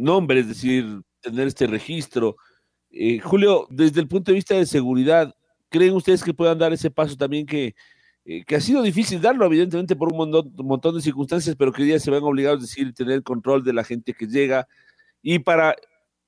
nombre, 0.01 0.39
es 0.39 0.47
decir, 0.47 1.01
tener 1.21 1.47
este 1.47 1.67
registro, 1.67 2.37
eh, 2.91 3.19
Julio, 3.19 3.67
desde 3.69 4.01
el 4.01 4.07
punto 4.07 4.31
de 4.31 4.35
vista 4.35 4.55
de 4.55 4.65
seguridad, 4.65 5.33
¿creen 5.69 5.93
ustedes 5.93 6.23
que 6.23 6.33
puedan 6.33 6.57
dar 6.57 6.73
ese 6.73 6.89
paso 6.91 7.15
también 7.15 7.45
que, 7.45 7.75
eh, 8.25 8.43
que 8.45 8.55
ha 8.55 8.61
sido 8.61 8.81
difícil 8.81 9.21
darlo, 9.21 9.45
evidentemente, 9.45 9.95
por 9.95 10.11
un 10.11 10.17
montón, 10.57 10.95
de 10.95 11.01
circunstancias, 11.01 11.55
pero 11.57 11.71
que 11.71 11.81
hoy 11.81 11.89
día 11.89 11.99
se 11.99 12.11
ven 12.11 12.23
obligados 12.23 12.59
a 12.59 12.61
decir, 12.61 12.93
tener 12.93 13.23
control 13.23 13.63
de 13.63 13.73
la 13.73 13.83
gente 13.83 14.13
que 14.13 14.27
llega 14.27 14.67
y 15.21 15.39
para 15.39 15.75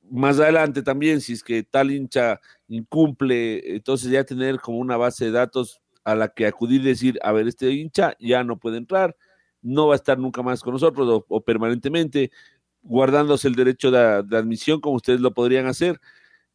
más 0.09 0.39
adelante 0.39 0.83
también, 0.83 1.21
si 1.21 1.33
es 1.33 1.43
que 1.43 1.63
tal 1.63 1.91
hincha 1.91 2.41
incumple, 2.67 3.75
entonces 3.75 4.11
ya 4.11 4.23
tener 4.23 4.59
como 4.59 4.79
una 4.79 4.97
base 4.97 5.25
de 5.25 5.31
datos 5.31 5.81
a 6.03 6.15
la 6.15 6.29
que 6.29 6.47
acudir 6.47 6.81
y 6.81 6.85
decir, 6.85 7.19
a 7.23 7.31
ver, 7.31 7.47
este 7.47 7.71
hincha 7.71 8.15
ya 8.19 8.43
no 8.43 8.57
puede 8.57 8.77
entrar, 8.77 9.15
no 9.61 9.87
va 9.87 9.93
a 9.93 9.97
estar 9.97 10.17
nunca 10.17 10.41
más 10.41 10.61
con 10.61 10.73
nosotros 10.73 11.23
o, 11.27 11.41
permanentemente, 11.41 12.31
guardándose 12.81 13.47
el 13.47 13.55
derecho 13.55 13.91
de, 13.91 14.23
de, 14.23 14.37
admisión 14.37 14.81
como 14.81 14.95
ustedes 14.95 15.21
lo 15.21 15.33
podrían 15.33 15.67
hacer. 15.67 15.99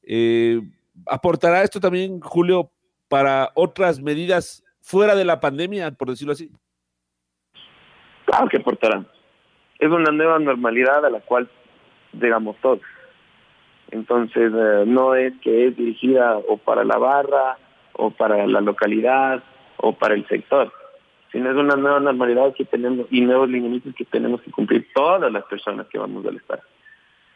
Eh, 0.07 0.61
¿Aportará 1.07 1.63
esto 1.63 1.81
también, 1.81 2.21
Julio, 2.21 2.71
para 3.09 3.51
otras 3.55 4.01
medidas 4.01 4.65
fuera 4.81 5.15
de 5.15 5.25
la 5.25 5.41
pandemia, 5.41 5.91
por 5.91 6.09
decirlo 6.09 6.33
así? 6.33 6.51
Claro 8.25 8.49
que 8.49 8.57
aportará. 8.57 9.05
Es 9.79 9.91
una 9.91 10.11
nueva 10.11 10.39
normalidad 10.39 11.05
a 11.05 11.11
la 11.11 11.21
cual 11.21 11.51
llegamos 12.13 12.57
todos. 12.63 12.81
Entonces, 13.91 14.53
eh, 14.55 14.85
no 14.87 15.15
es 15.15 15.35
que 15.43 15.69
es 15.69 15.77
dirigida 15.77 16.39
o 16.39 16.57
para 16.57 16.85
la 16.85 16.97
barra, 16.97 17.59
o 17.93 18.11
para 18.11 18.47
la 18.47 18.61
localidad, 18.61 19.43
o 19.79 19.93
para 19.93 20.15
el 20.15 20.27
sector, 20.29 20.73
sino 21.33 21.51
es 21.51 21.57
una 21.57 21.77
nueva 21.77 22.01
normalidad 22.01 22.55
que 22.55 22.65
tenemos 22.65 23.07
y 23.11 23.21
nuevos 23.21 23.49
lineamientos 23.49 23.95
que 23.95 24.05
tenemos 24.05 24.41
que 24.43 24.51
cumplir 24.51 24.87
todas 24.95 25.31
las 25.31 25.45
personas 25.45 25.87
que 25.89 25.99
vamos 25.99 26.25
al 26.27 26.37
Estado. 26.37 26.63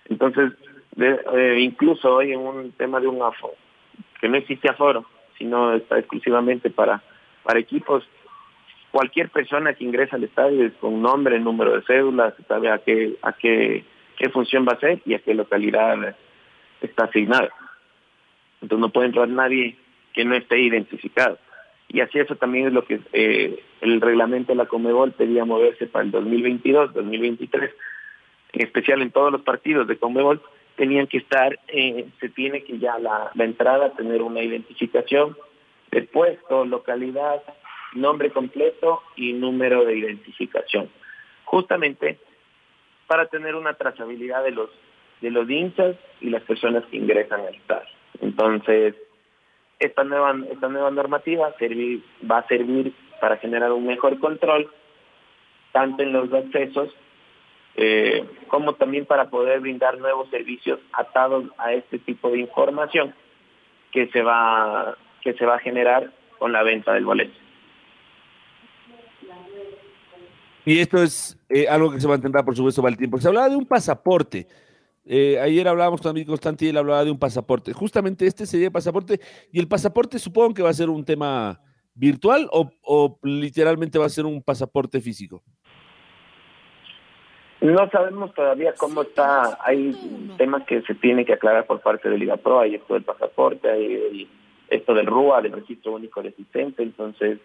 Entonces, 0.09 0.53
de, 0.97 1.21
eh, 1.35 1.61
incluso 1.61 2.17
hoy 2.17 2.33
en 2.33 2.41
un 2.41 2.73
tema 2.73 3.01
de 3.01 3.07
un 3.07 3.23
aforo, 3.23 3.55
que 4.21 4.29
no 4.29 4.37
existe 4.37 4.69
aforo, 4.69 5.07
sino 5.39 5.75
está 5.75 5.99
exclusivamente 5.99 6.71
para, 6.71 7.03
para 7.43 7.59
equipos, 7.59 8.07
cualquier 8.91 9.31
persona 9.31 9.75
que 9.75 9.85
ingresa 9.85 10.17
al 10.17 10.25
estadio 10.25 10.71
con 10.81 11.01
nombre, 11.01 11.39
número 11.39 11.77
de 11.77 11.83
cédula, 11.83 12.35
se 12.37 12.43
sabe 12.45 12.71
a 12.71 12.79
qué, 12.79 13.17
a 13.23 13.33
qué, 13.33 13.85
qué 14.17 14.29
función 14.31 14.67
va 14.67 14.73
a 14.73 14.81
ser 14.81 15.01
y 15.07 15.15
a 15.15 15.21
qué 15.21 15.35
localidad 15.35 16.17
está 16.81 17.05
asignada. 17.05 17.51
Entonces 18.61 18.81
no 18.81 18.91
puede 18.91 19.07
entrar 19.07 19.29
nadie 19.29 19.77
que 20.13 20.25
no 20.25 20.35
esté 20.35 20.59
identificado. 20.61 21.39
Y 21.89 22.01
así 22.01 22.19
eso 22.19 22.37
también 22.37 22.69
es 22.69 22.73
lo 22.73 22.85
que 22.85 23.01
eh, 23.13 23.63
el 23.81 24.01
reglamento 24.01 24.53
de 24.53 24.57
la 24.57 24.67
Comebol 24.67 25.13
pedía 25.13 25.45
moverse 25.45 25.87
para 25.87 26.05
el 26.05 26.11
2022, 26.11 26.95
2023, 26.95 27.71
en 28.53 28.63
especial 28.63 29.03
en 29.03 29.11
todos 29.11 29.33
los 29.33 29.43
partidos 29.43 29.89
de 29.89 29.99
Comebol, 29.99 30.41
tenían 30.81 31.09
que 31.09 31.19
estar, 31.19 31.59
eh, 31.69 32.09
se 32.21 32.31
tiene 32.31 32.65
que 32.65 32.79
ya 32.79 32.99
la, 32.99 33.31
entrada 33.39 33.93
tener 33.93 34.23
una 34.23 34.43
identificación 34.43 35.37
de 35.91 36.05
puesto, 36.05 36.65
localidad, 36.65 37.43
nombre 37.93 38.31
completo 38.31 39.03
y 39.15 39.35
número 39.35 39.85
de 39.85 39.99
identificación. 39.99 40.89
Justamente 41.45 42.19
para 43.07 43.27
tener 43.27 43.57
una 43.57 43.75
trazabilidad 43.75 44.43
de 44.43 44.53
los 44.53 44.71
de 45.21 45.31
los 45.31 45.51
hinchas 45.51 45.97
y 46.23 46.31
las 46.31 46.43
personas 46.45 46.83
que 46.87 46.97
ingresan 46.97 47.43
al 47.43 47.55
estadio. 47.55 47.91
Entonces, 48.23 48.95
esta 49.81 50.03
nueva, 50.03 50.35
esta 50.51 50.69
nueva 50.69 50.91
normativa 50.91 51.55
servir, 51.59 52.03
va 52.25 52.39
a 52.39 52.49
servir 52.49 52.95
para 53.21 53.37
generar 53.37 53.71
un 53.71 53.87
mejor 53.87 54.19
control, 54.19 54.71
tanto 55.73 56.03
en 56.03 56.15
los 56.15 56.33
accesos 56.33 56.89
eh, 57.77 58.29
como 58.49 58.75
también 58.75 59.07
para 59.07 59.31
poder 59.31 59.61
brindar 59.61 59.99
nuevos 59.99 60.29
servicios 60.31 60.81
atados 60.93 61.45
a 61.59 61.73
este 61.73 61.99
tipo 61.99 62.31
de 62.31 62.41
información 62.41 63.15
que 63.93 64.09
se 64.09 64.23
va, 64.23 64.97
que 65.23 65.35
se 65.35 65.47
va 65.47 65.57
a 65.57 65.61
generar 65.61 66.13
con 66.39 66.53
la 66.53 66.63
venta 66.63 66.93
del 66.93 67.05
boleto. 67.05 67.35
Y 70.65 70.79
esto 70.79 71.03
es 71.03 71.39
eh, 71.49 71.67
algo 71.69 71.91
que 71.91 72.01
se 72.01 72.09
mantendrá, 72.09 72.45
por 72.45 72.55
supuesto, 72.55 72.83
para 72.83 72.93
el 72.93 72.99
tiempo. 72.99 73.19
Se 73.19 73.29
hablaba 73.29 73.49
de 73.49 73.57
un 73.57 73.67
pasaporte. 73.67 74.47
Eh, 75.05 75.39
ayer 75.41 75.67
hablábamos 75.67 76.01
también 76.01 76.27
con 76.27 76.35
Constantí, 76.35 76.69
él 76.69 76.77
hablaba 76.77 77.05
de 77.05 77.11
un 77.11 77.19
pasaporte. 77.19 77.73
Justamente 77.73 78.27
este 78.27 78.47
sería 78.47 78.67
el 78.67 78.73
pasaporte. 78.73 79.21
Y 79.53 79.59
el 79.59 79.69
pasaporte 79.69 80.19
supongo 80.19 80.55
que 80.55 80.63
va 80.63 80.71
a 80.71 80.75
ser 80.75 80.91
un 80.91 81.05
tema 81.05 81.61
virtual 81.95 82.49
o 82.53 83.19
literalmente 83.23 83.99
va 83.99 84.07
a 84.07 84.11
ser 84.11 84.27
un 84.27 84.43
pasaporte 84.43 85.01
físico. 85.01 85.43
No 87.61 87.91
sabemos 87.91 88.33
todavía 88.33 88.75
cómo 88.75 89.03
está. 89.03 89.59
Hay 89.63 89.95
temas 90.39 90.65
que 90.65 90.81
se 90.83 90.95
tienen 90.95 91.27
que 91.27 91.35
aclarar 91.35 91.67
por 91.67 91.81
parte 91.81 92.09
de 92.09 92.17
Liga 92.17 92.37
Pro. 92.39 92.61
Hay 92.61 92.75
esto 92.75 92.95
del 92.95 93.03
pasaporte, 93.03 93.71
hay 93.71 94.29
esto 94.69 94.95
del 94.95 95.07
RUA, 95.07 95.43
del 95.43 95.53
Registro 95.53 95.93
Único 95.93 96.23
de 96.23 96.31
Asistente. 96.31 96.83
Entonces, 96.83 97.39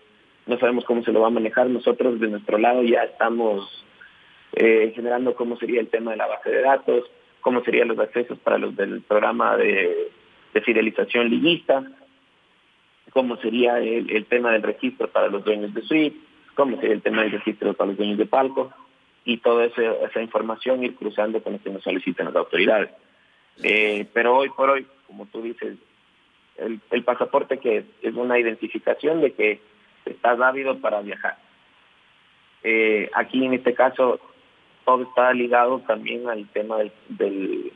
no 0.46 0.58
sabemos 0.58 0.86
cómo 0.86 1.04
se 1.04 1.12
lo 1.12 1.22
va 1.22 1.28
a 1.28 1.32
manejar. 1.32 1.68
Nosotros, 1.68 2.20
de 2.20 2.30
nuestro 2.30 2.58
lado, 2.58 2.82
ya 2.84 3.04
estamos 3.04 3.84
eh, 4.54 4.94
generando 4.96 5.36
cómo 5.36 5.58
sería 5.58 5.82
el 5.82 5.90
tema 5.90 6.12
de 6.12 6.18
la 6.18 6.28
base 6.28 6.50
de 6.50 6.62
datos, 6.62 7.04
cómo 7.42 7.62
serían 7.64 7.90
los 7.90 8.00
accesos 8.00 8.40
para 8.40 8.58
los 8.58 8.74
del 8.76 9.02
programa 9.02 9.58
de, 9.58 10.12
de 10.54 10.62
fidelización 10.62 11.30
liguista, 11.30 11.84
cómo 13.12 13.36
sería 13.38 13.80
el, 13.80 14.10
el, 14.10 14.26
tema 14.26 14.54
del 14.54 14.64
registro 14.64 15.10
para 15.10 15.28
los 15.28 15.44
dueños 15.44 15.74
de 15.74 15.82
suite, 15.82 16.18
cómo 16.56 16.78
sería 16.78 16.94
el 16.94 17.02
tema 17.02 17.24
del 17.24 17.34
registro 17.34 17.74
para 17.74 17.90
los 17.90 17.98
dueños 17.98 18.18
de 18.18 18.26
palco, 18.26 18.72
y 19.26 19.38
toda 19.38 19.66
esa, 19.66 19.82
esa 19.82 20.22
información 20.22 20.84
ir 20.84 20.96
cruzando 20.96 21.42
con 21.42 21.54
lo 21.54 21.62
que 21.62 21.72
nos 21.72 21.84
solicitan 21.84 22.28
las 22.28 22.36
autoridades. 22.36 22.92
Eh, 23.64 24.06
pero 24.14 24.38
hoy 24.38 24.50
por 24.50 24.70
hoy, 24.70 24.86
como 25.08 25.26
tú 25.26 25.42
dices, 25.42 25.78
el, 26.58 26.80
el 26.92 27.04
pasaporte 27.04 27.58
que 27.58 27.86
es, 28.02 28.14
una 28.14 28.40
identificación 28.40 29.22
de 29.22 29.34
que 29.34 29.60
estás 30.06 30.40
ávido 30.40 30.78
para 30.80 31.02
viajar. 31.02 31.38
Eh, 32.64 33.10
aquí 33.14 33.44
en 33.44 33.54
este 33.54 33.74
caso 33.74 34.20
todo 34.86 35.04
está 35.04 35.34
ligado 35.34 35.80
también 35.80 36.30
al 36.30 36.48
tema 36.50 36.78
del, 36.78 36.92
del, 37.10 37.74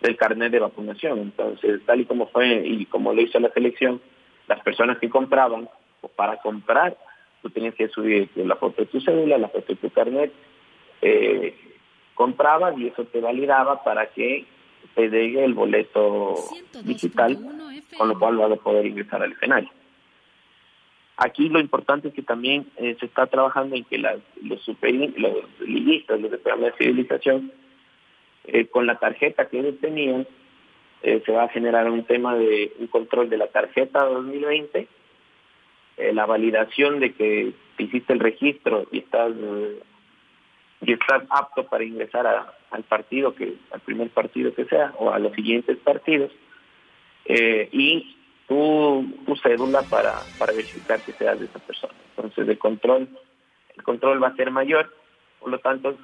del 0.00 0.16
carnet 0.16 0.50
de 0.50 0.58
vacunación. 0.58 1.20
Entonces, 1.20 1.80
tal 1.86 2.00
y 2.00 2.04
como 2.04 2.26
fue 2.26 2.66
y 2.66 2.86
como 2.86 3.12
lo 3.12 3.22
hizo 3.22 3.38
la 3.38 3.50
selección, 3.50 4.00
las 4.48 4.60
personas 4.60 4.98
que 4.98 5.08
compraban, 5.08 5.68
o 6.00 6.08
para 6.08 6.38
comprar, 6.38 6.96
tú 7.42 7.50
tenías 7.50 7.74
que 7.74 7.88
subir 7.88 8.28
la 8.34 8.56
foto 8.56 8.82
de 8.82 8.86
tu 8.86 9.00
cédula, 9.00 9.38
la 9.38 9.48
foto 9.48 9.66
de 9.68 9.76
tu 9.76 9.90
carnet, 9.90 10.32
eh, 11.02 11.54
comprabas 12.14 12.78
y 12.78 12.88
eso 12.88 13.04
te 13.04 13.20
validaba 13.20 13.82
para 13.84 14.06
que 14.06 14.46
te 14.94 15.08
llegue 15.08 15.44
el 15.44 15.54
boleto 15.54 16.34
digital, 16.82 17.38
con 17.96 18.08
lo 18.08 18.18
cual 18.18 18.36
vas 18.36 18.52
a 18.52 18.56
poder 18.56 18.86
ingresar 18.86 19.22
al 19.22 19.32
escenario. 19.32 19.70
Aquí 21.16 21.48
lo 21.48 21.60
importante 21.60 22.08
es 22.08 22.14
que 22.14 22.22
también 22.22 22.66
eh, 22.76 22.96
se 22.98 23.06
está 23.06 23.26
trabajando 23.26 23.76
en 23.76 23.84
que 23.84 23.98
las, 23.98 24.18
los, 24.42 24.60
super, 24.62 24.92
los 24.92 25.60
liguistas, 25.60 26.20
los 26.20 26.30
de 26.30 26.38
programa 26.38 26.66
de 26.66 26.84
civilización, 26.84 27.52
eh, 28.46 28.66
con 28.66 28.86
la 28.86 28.98
tarjeta 28.98 29.48
que 29.48 29.60
ellos 29.60 29.76
tenían, 29.80 30.26
eh, 31.02 31.22
se 31.24 31.32
va 31.32 31.44
a 31.44 31.48
generar 31.48 31.90
un 31.90 32.04
tema 32.04 32.34
de 32.34 32.72
un 32.78 32.88
control 32.88 33.30
de 33.30 33.38
la 33.38 33.46
tarjeta 33.46 34.04
2020, 34.04 34.88
eh, 35.96 36.12
la 36.12 36.26
validación 36.26 36.98
de 36.98 37.12
que 37.12 37.52
hiciste 37.78 38.12
el 38.12 38.20
registro 38.20 38.86
y 38.90 38.98
estás 38.98 39.32
y 40.84 40.92
estás 40.92 41.22
apto 41.30 41.64
para 41.66 41.84
ingresar 41.84 42.26
al 42.70 42.82
partido 42.84 43.34
que 43.34 43.54
al 43.70 43.80
primer 43.80 44.10
partido 44.10 44.54
que 44.54 44.64
sea 44.66 44.92
o 44.98 45.10
a 45.10 45.18
los 45.18 45.32
siguientes 45.32 45.76
partidos 45.78 46.30
y 47.26 48.16
tu, 48.46 49.06
cédula 49.42 49.82
para, 49.82 50.14
para 50.38 50.52
verificar 50.52 51.00
que 51.00 51.12
seas 51.12 51.38
de 51.38 51.46
esa 51.46 51.58
persona. 51.58 51.94
Entonces 52.16 52.48
el 52.48 52.58
control, 52.58 53.08
el 53.76 53.82
control 53.82 54.22
va 54.22 54.28
a 54.28 54.36
ser 54.36 54.50
mayor, 54.50 54.94
por 55.40 55.50
lo 55.50 55.58
tanto, 55.58 55.96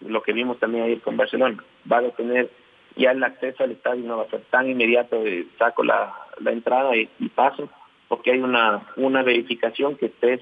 lo 0.00 0.22
que 0.22 0.32
vimos 0.32 0.58
también 0.58 0.84
ayer 0.84 1.00
con 1.00 1.16
Barcelona, 1.16 1.62
va 1.90 1.98
a 1.98 2.10
tener 2.10 2.50
ya 2.96 3.12
el 3.12 3.22
acceso 3.22 3.62
al 3.62 3.72
estadio 3.72 4.04
no 4.04 4.16
va 4.16 4.24
a 4.24 4.30
ser 4.30 4.42
tan 4.50 4.68
inmediato 4.68 5.22
de 5.22 5.46
saco 5.58 5.84
la, 5.84 6.14
la 6.40 6.50
entrada 6.50 6.96
y, 6.96 7.08
y, 7.20 7.28
paso, 7.28 7.68
porque 8.08 8.32
hay 8.32 8.40
una, 8.40 8.88
una 8.96 9.22
verificación 9.22 9.96
que 9.96 10.06
estés, 10.06 10.40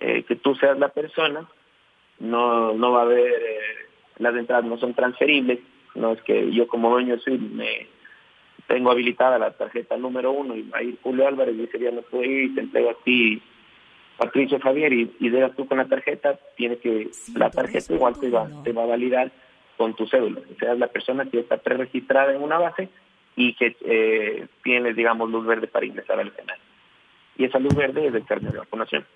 eh, 0.00 0.22
que 0.22 0.36
tú 0.36 0.54
seas 0.54 0.78
la 0.78 0.88
persona, 0.88 1.46
no, 2.20 2.72
no 2.74 2.92
va 2.92 3.00
a 3.00 3.04
haber, 3.04 3.30
eh, 3.30 3.58
las 4.18 4.34
entradas 4.34 4.64
no 4.64 4.78
son 4.78 4.94
transferibles, 4.94 5.60
no 5.94 6.12
es 6.12 6.22
que 6.22 6.52
yo 6.52 6.66
como 6.66 6.90
dueño 6.90 7.18
soy 7.18 7.38
me 7.38 7.86
tengo 8.66 8.90
habilitada 8.90 9.38
la 9.38 9.52
tarjeta 9.52 9.96
número 9.96 10.30
uno 10.30 10.54
y 10.54 10.62
va 10.62 10.78
a 10.78 10.82
ir 10.82 10.98
Julio 11.02 11.26
Álvarez 11.26 11.56
y 11.56 11.64
ese 11.64 11.78
día 11.78 11.90
no 11.90 12.02
puedo 12.02 12.24
ir 12.24 12.44
y 12.44 12.54
te 12.54 12.60
entrego 12.60 12.90
a 12.90 13.02
ti 13.02 13.40
Patricio 14.18 14.60
Javier 14.60 14.92
y, 14.92 15.10
y 15.20 15.30
llegas 15.30 15.54
tú 15.56 15.66
con 15.66 15.78
la 15.78 15.86
tarjeta, 15.86 16.38
tiene 16.56 16.76
que, 16.78 17.08
la 17.34 17.50
tarjeta 17.50 17.94
igual 17.94 18.18
te 18.18 18.28
va, 18.30 18.48
te 18.64 18.72
va 18.72 18.82
a 18.82 18.86
validar 18.86 19.30
con 19.76 19.94
tu 19.94 20.06
cédula, 20.08 20.40
o 20.40 20.58
sea, 20.58 20.74
la 20.74 20.88
persona 20.88 21.24
que 21.26 21.38
está 21.38 21.56
preregistrada 21.56 22.34
en 22.34 22.42
una 22.42 22.58
base 22.58 22.88
y 23.36 23.54
que 23.54 23.76
eh, 23.84 24.48
tienes, 24.64 24.96
digamos, 24.96 25.30
luz 25.30 25.46
verde 25.46 25.68
para 25.68 25.86
ingresar 25.86 26.18
al 26.18 26.34
canal. 26.34 26.58
Y 27.36 27.44
esa 27.44 27.60
luz 27.60 27.72
verde 27.76 28.08
es 28.08 28.14
el 28.14 28.24
carnet 28.24 28.52
de 28.52 28.58
vacunación. 28.58 29.06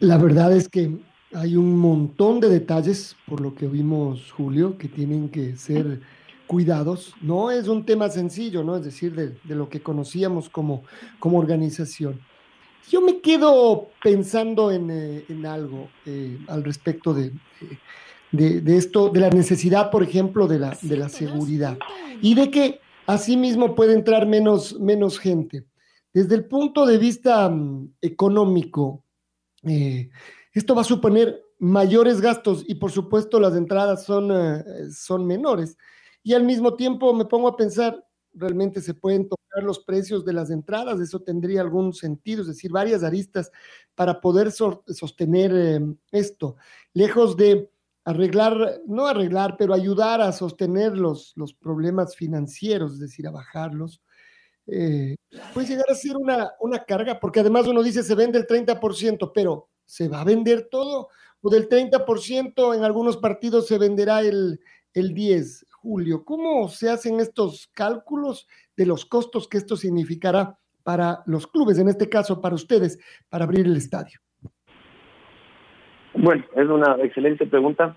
La 0.00 0.18
verdad 0.18 0.52
es 0.52 0.68
que 0.68 0.90
hay 1.34 1.56
un 1.56 1.76
montón 1.78 2.40
de 2.40 2.48
detalles, 2.48 3.16
por 3.26 3.40
lo 3.40 3.54
que 3.54 3.66
vimos, 3.66 4.32
Julio, 4.32 4.78
que 4.78 4.88
tienen 4.88 5.28
que 5.28 5.56
ser 5.56 6.00
cuidados. 6.46 7.14
No 7.20 7.50
es 7.50 7.68
un 7.68 7.84
tema 7.84 8.08
sencillo, 8.08 8.62
¿no? 8.62 8.76
Es 8.76 8.84
decir, 8.84 9.14
de, 9.14 9.36
de 9.42 9.54
lo 9.54 9.68
que 9.68 9.80
conocíamos 9.80 10.48
como, 10.48 10.84
como 11.18 11.38
organización. 11.38 12.20
Yo 12.90 13.00
me 13.00 13.20
quedo 13.20 13.88
pensando 14.02 14.70
en, 14.70 14.90
eh, 14.90 15.24
en 15.28 15.46
algo 15.46 15.88
eh, 16.04 16.38
al 16.48 16.62
respecto 16.62 17.14
de, 17.14 17.32
de, 18.30 18.60
de, 18.60 18.76
esto, 18.76 19.08
de 19.08 19.20
la 19.20 19.30
necesidad, 19.30 19.90
por 19.90 20.02
ejemplo, 20.02 20.46
de 20.46 20.58
la, 20.58 20.76
de 20.82 20.96
la 20.96 21.08
seguridad 21.08 21.78
y 22.20 22.34
de 22.34 22.50
que 22.50 22.80
asimismo 23.06 23.74
puede 23.74 23.94
entrar 23.94 24.26
menos, 24.26 24.78
menos 24.78 25.18
gente. 25.18 25.64
Desde 26.12 26.34
el 26.34 26.44
punto 26.44 26.86
de 26.86 26.98
vista 26.98 27.48
um, 27.48 27.90
económico, 28.02 29.02
eh, 29.62 30.10
esto 30.54 30.74
va 30.74 30.82
a 30.82 30.84
suponer 30.84 31.44
mayores 31.58 32.20
gastos 32.20 32.64
y 32.66 32.76
por 32.76 32.92
supuesto 32.92 33.40
las 33.40 33.56
entradas 33.56 34.04
son, 34.04 34.30
uh, 34.30 34.62
son 34.92 35.26
menores. 35.26 35.76
Y 36.22 36.32
al 36.32 36.44
mismo 36.44 36.74
tiempo 36.74 37.12
me 37.12 37.24
pongo 37.24 37.48
a 37.48 37.56
pensar, 37.56 38.06
realmente 38.32 38.80
se 38.80 38.94
pueden 38.94 39.28
tocar 39.28 39.62
los 39.62 39.80
precios 39.80 40.24
de 40.24 40.32
las 40.32 40.50
entradas, 40.50 41.00
eso 41.00 41.20
tendría 41.20 41.60
algún 41.60 41.92
sentido, 41.92 42.42
es 42.42 42.48
decir, 42.48 42.70
varias 42.70 43.02
aristas 43.02 43.50
para 43.94 44.20
poder 44.20 44.50
so 44.52 44.82
sostener 44.88 45.52
eh, 45.54 45.80
esto, 46.12 46.56
lejos 46.92 47.36
de 47.36 47.70
arreglar, 48.04 48.80
no 48.86 49.06
arreglar, 49.06 49.56
pero 49.58 49.74
ayudar 49.74 50.20
a 50.20 50.32
sostener 50.32 50.96
los, 50.96 51.32
los 51.36 51.52
problemas 51.54 52.16
financieros, 52.16 52.94
es 52.94 53.00
decir, 53.00 53.26
a 53.26 53.30
bajarlos, 53.30 54.02
eh, 54.66 55.16
puede 55.52 55.66
llegar 55.66 55.86
a 55.90 55.94
ser 55.94 56.16
una, 56.16 56.52
una 56.60 56.84
carga, 56.84 57.18
porque 57.20 57.40
además 57.40 57.66
uno 57.66 57.82
dice 57.82 58.02
se 58.02 58.14
vende 58.14 58.38
el 58.38 58.46
30%, 58.46 59.32
pero 59.34 59.68
¿se 59.84 60.08
va 60.08 60.20
a 60.20 60.24
vender 60.24 60.68
todo? 60.70 61.08
O 61.42 61.50
del 61.50 61.68
30% 61.68 62.76
en 62.76 62.84
algunos 62.84 63.16
partidos 63.16 63.66
se 63.66 63.78
venderá 63.78 64.20
el, 64.20 64.60
el 64.94 65.14
10%. 65.14 65.64
Julio, 65.84 66.24
¿cómo 66.24 66.68
se 66.68 66.88
hacen 66.88 67.20
estos 67.20 67.70
cálculos 67.74 68.48
de 68.74 68.86
los 68.86 69.04
costos 69.04 69.46
que 69.46 69.58
esto 69.58 69.76
significará 69.76 70.56
para 70.82 71.22
los 71.26 71.46
clubes, 71.46 71.78
en 71.78 71.88
este 71.88 72.08
caso 72.08 72.40
para 72.40 72.54
ustedes, 72.54 72.98
para 73.28 73.44
abrir 73.44 73.66
el 73.66 73.76
estadio? 73.76 74.18
Bueno, 76.14 76.44
es 76.56 76.68
una 76.68 76.96
excelente 77.02 77.44
pregunta. 77.44 77.94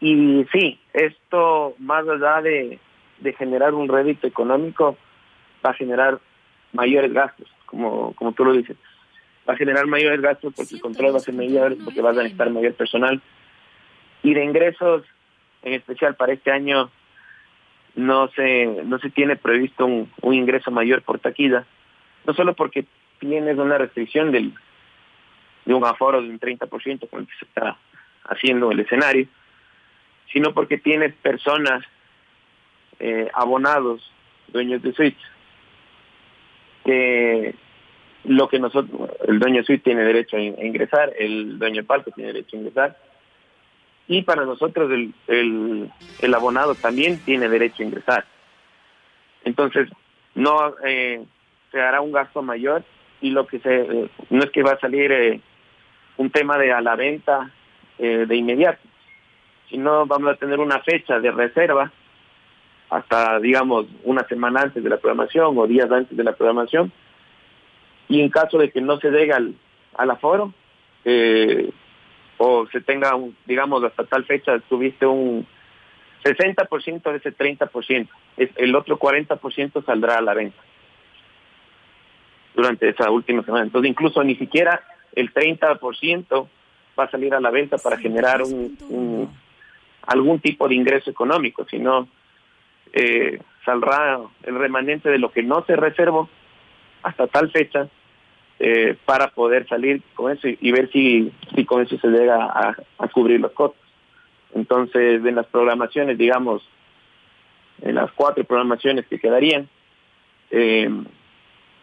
Y 0.00 0.44
sí, 0.52 0.78
esto 0.92 1.74
más 1.78 2.06
allá 2.06 2.42
de, 2.42 2.78
de 3.20 3.32
generar 3.32 3.72
un 3.72 3.88
rédito 3.88 4.26
económico, 4.26 4.96
va 5.64 5.70
a 5.70 5.74
generar 5.74 6.20
mayores 6.72 7.12
gastos, 7.12 7.48
como, 7.66 8.14
como 8.14 8.32
tú 8.32 8.44
lo 8.44 8.52
dices. 8.52 8.76
Va 9.48 9.54
a 9.54 9.56
generar 9.56 9.86
mayores 9.86 10.20
gastos 10.20 10.52
porque 10.54 10.74
el 10.74 10.80
control 10.80 11.14
va 11.14 11.18
a 11.18 11.20
ser 11.20 11.34
mayor, 11.34 11.76
porque 11.84 12.02
va 12.02 12.10
a 12.10 12.14
necesitar 12.14 12.50
mayor 12.50 12.74
personal. 12.74 13.20
Y 14.22 14.34
de 14.34 14.44
ingresos, 14.44 15.04
en 15.62 15.74
especial 15.74 16.16
para 16.16 16.32
este 16.32 16.50
año, 16.50 16.90
no 17.94 18.28
se, 18.28 18.66
no 18.84 18.98
se 18.98 19.10
tiene 19.10 19.36
previsto 19.36 19.86
un, 19.86 20.10
un 20.22 20.34
ingreso 20.34 20.70
mayor 20.70 21.02
por 21.02 21.18
taquilla, 21.18 21.66
no 22.26 22.34
solo 22.34 22.54
porque 22.54 22.84
tienes 23.18 23.58
una 23.58 23.78
restricción 23.78 24.30
del, 24.32 24.52
de 25.64 25.74
un 25.74 25.84
aforo 25.84 26.22
de 26.22 26.28
un 26.28 26.38
30% 26.38 27.08
con 27.08 27.20
el 27.20 27.26
que 27.26 27.36
se 27.38 27.44
está 27.44 27.76
haciendo 28.24 28.70
el 28.70 28.80
escenario, 28.80 29.26
sino 30.32 30.52
porque 30.52 30.78
tienes 30.78 31.14
personas, 31.14 31.84
eh, 33.00 33.28
abonados, 33.34 34.12
dueños 34.48 34.82
de 34.82 34.92
suites, 34.92 35.22
que 36.84 37.54
lo 38.28 38.48
que 38.48 38.58
nosotros, 38.58 39.10
el 39.26 39.38
dueño 39.38 39.62
suite 39.64 39.82
tiene 39.82 40.04
derecho 40.04 40.36
a 40.36 40.40
ingresar, 40.40 41.12
el 41.18 41.58
dueño 41.58 41.82
palco 41.84 42.10
tiene 42.10 42.32
derecho 42.32 42.56
a 42.56 42.60
ingresar, 42.60 42.96
y 44.06 44.22
para 44.22 44.44
nosotros 44.44 44.90
el, 44.90 45.90
el, 46.20 46.34
abonado 46.34 46.74
también 46.74 47.18
tiene 47.24 47.48
derecho 47.48 47.82
a 47.82 47.86
ingresar. 47.86 48.24
Entonces, 49.44 49.88
no 50.34 50.74
eh, 50.84 51.24
se 51.72 51.80
hará 51.80 52.00
un 52.00 52.12
gasto 52.12 52.42
mayor 52.42 52.84
y 53.20 53.30
lo 53.30 53.46
que 53.46 53.58
se, 53.60 54.08
no 54.30 54.44
es 54.44 54.50
que 54.50 54.62
va 54.62 54.72
a 54.72 54.80
salir 54.80 55.10
eh, 55.10 55.40
un 56.16 56.30
tema 56.30 56.58
de 56.58 56.72
a 56.72 56.80
la 56.80 56.96
venta 56.96 57.50
eh, 57.98 58.26
de 58.26 58.36
inmediato, 58.36 58.80
sino 59.70 60.06
vamos 60.06 60.32
a 60.32 60.36
tener 60.36 60.58
una 60.60 60.80
fecha 60.80 61.18
de 61.18 61.30
reserva 61.30 61.90
hasta, 62.90 63.38
digamos, 63.40 63.86
una 64.04 64.26
semana 64.26 64.62
antes 64.62 64.82
de 64.82 64.90
la 64.90 64.98
programación 64.98 65.58
o 65.58 65.66
días 65.66 65.90
antes 65.90 66.16
de 66.16 66.24
la 66.24 66.32
programación. 66.32 66.92
Y 68.08 68.20
en 68.20 68.30
caso 68.30 68.58
de 68.58 68.70
que 68.70 68.80
no 68.80 68.98
se 68.98 69.10
llegue 69.10 69.32
al, 69.32 69.54
al 69.94 70.10
aforo, 70.10 70.52
eh, 71.04 71.70
o 72.38 72.66
se 72.68 72.80
tenga, 72.80 73.14
un, 73.14 73.36
digamos, 73.46 73.82
hasta 73.84 74.04
tal 74.04 74.24
fecha 74.24 74.58
tuviste 74.60 75.06
un 75.06 75.46
60% 76.24 77.02
de 77.10 77.16
ese 77.16 77.36
30%, 77.36 78.08
el 78.36 78.74
otro 78.74 78.98
40% 78.98 79.84
saldrá 79.84 80.18
a 80.18 80.22
la 80.22 80.34
venta 80.34 80.60
durante 82.54 82.88
esa 82.88 83.10
última 83.10 83.42
semana. 83.44 83.64
Entonces, 83.64 83.90
incluso 83.90 84.22
ni 84.24 84.36
siquiera 84.36 84.82
el 85.14 85.32
30% 85.32 86.48
va 86.98 87.04
a 87.04 87.10
salir 87.10 87.34
a 87.34 87.40
la 87.40 87.50
venta 87.50 87.78
para 87.78 87.98
generar 87.98 88.42
un 88.42 89.28
algún 90.08 90.40
tipo 90.40 90.66
de 90.66 90.74
ingreso 90.74 91.10
económico, 91.10 91.66
sino 91.70 92.08
eh, 92.92 93.38
saldrá 93.64 94.18
el 94.42 94.58
remanente 94.58 95.10
de 95.10 95.18
lo 95.18 95.30
que 95.30 95.42
no 95.42 95.64
se 95.66 95.76
reservó 95.76 96.28
hasta 97.02 97.26
tal 97.26 97.50
fecha 97.50 97.88
eh, 98.60 98.96
para 99.04 99.28
poder 99.28 99.66
salir 99.68 100.02
con 100.14 100.32
eso 100.32 100.48
y, 100.48 100.72
ver 100.72 100.90
si, 100.90 101.32
si 101.54 101.64
con 101.64 101.82
eso 101.82 101.98
se 101.98 102.08
llega 102.08 102.44
a, 102.44 102.76
a 102.98 103.08
cubrir 103.08 103.40
los 103.40 103.52
costos. 103.52 103.80
Entonces, 104.54 105.24
en 105.24 105.34
las 105.34 105.46
programaciones, 105.46 106.18
digamos, 106.18 106.62
en 107.82 107.94
las 107.94 108.10
cuatro 108.12 108.44
programaciones 108.44 109.06
que 109.06 109.18
quedarían. 109.18 109.68
Eh, 110.50 110.90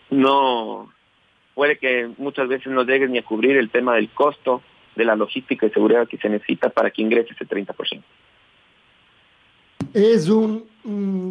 no 0.09 0.91
puede 1.53 1.77
que 1.77 2.09
muchas 2.17 2.47
veces 2.47 2.67
no 2.71 2.83
lleguen 2.83 3.11
ni 3.11 3.19
a 3.19 3.23
cubrir 3.23 3.57
el 3.57 3.69
tema 3.69 3.95
del 3.95 4.09
costo 4.09 4.61
de 4.95 5.05
la 5.05 5.15
logística 5.15 5.65
y 5.65 5.71
seguridad 5.71 6.07
que 6.07 6.17
se 6.17 6.29
necesita 6.29 6.69
para 6.69 6.91
que 6.91 7.01
ingrese 7.01 7.33
ese 7.33 7.45
30%. 7.45 8.01
Es 9.95 10.27
un, 10.27 10.65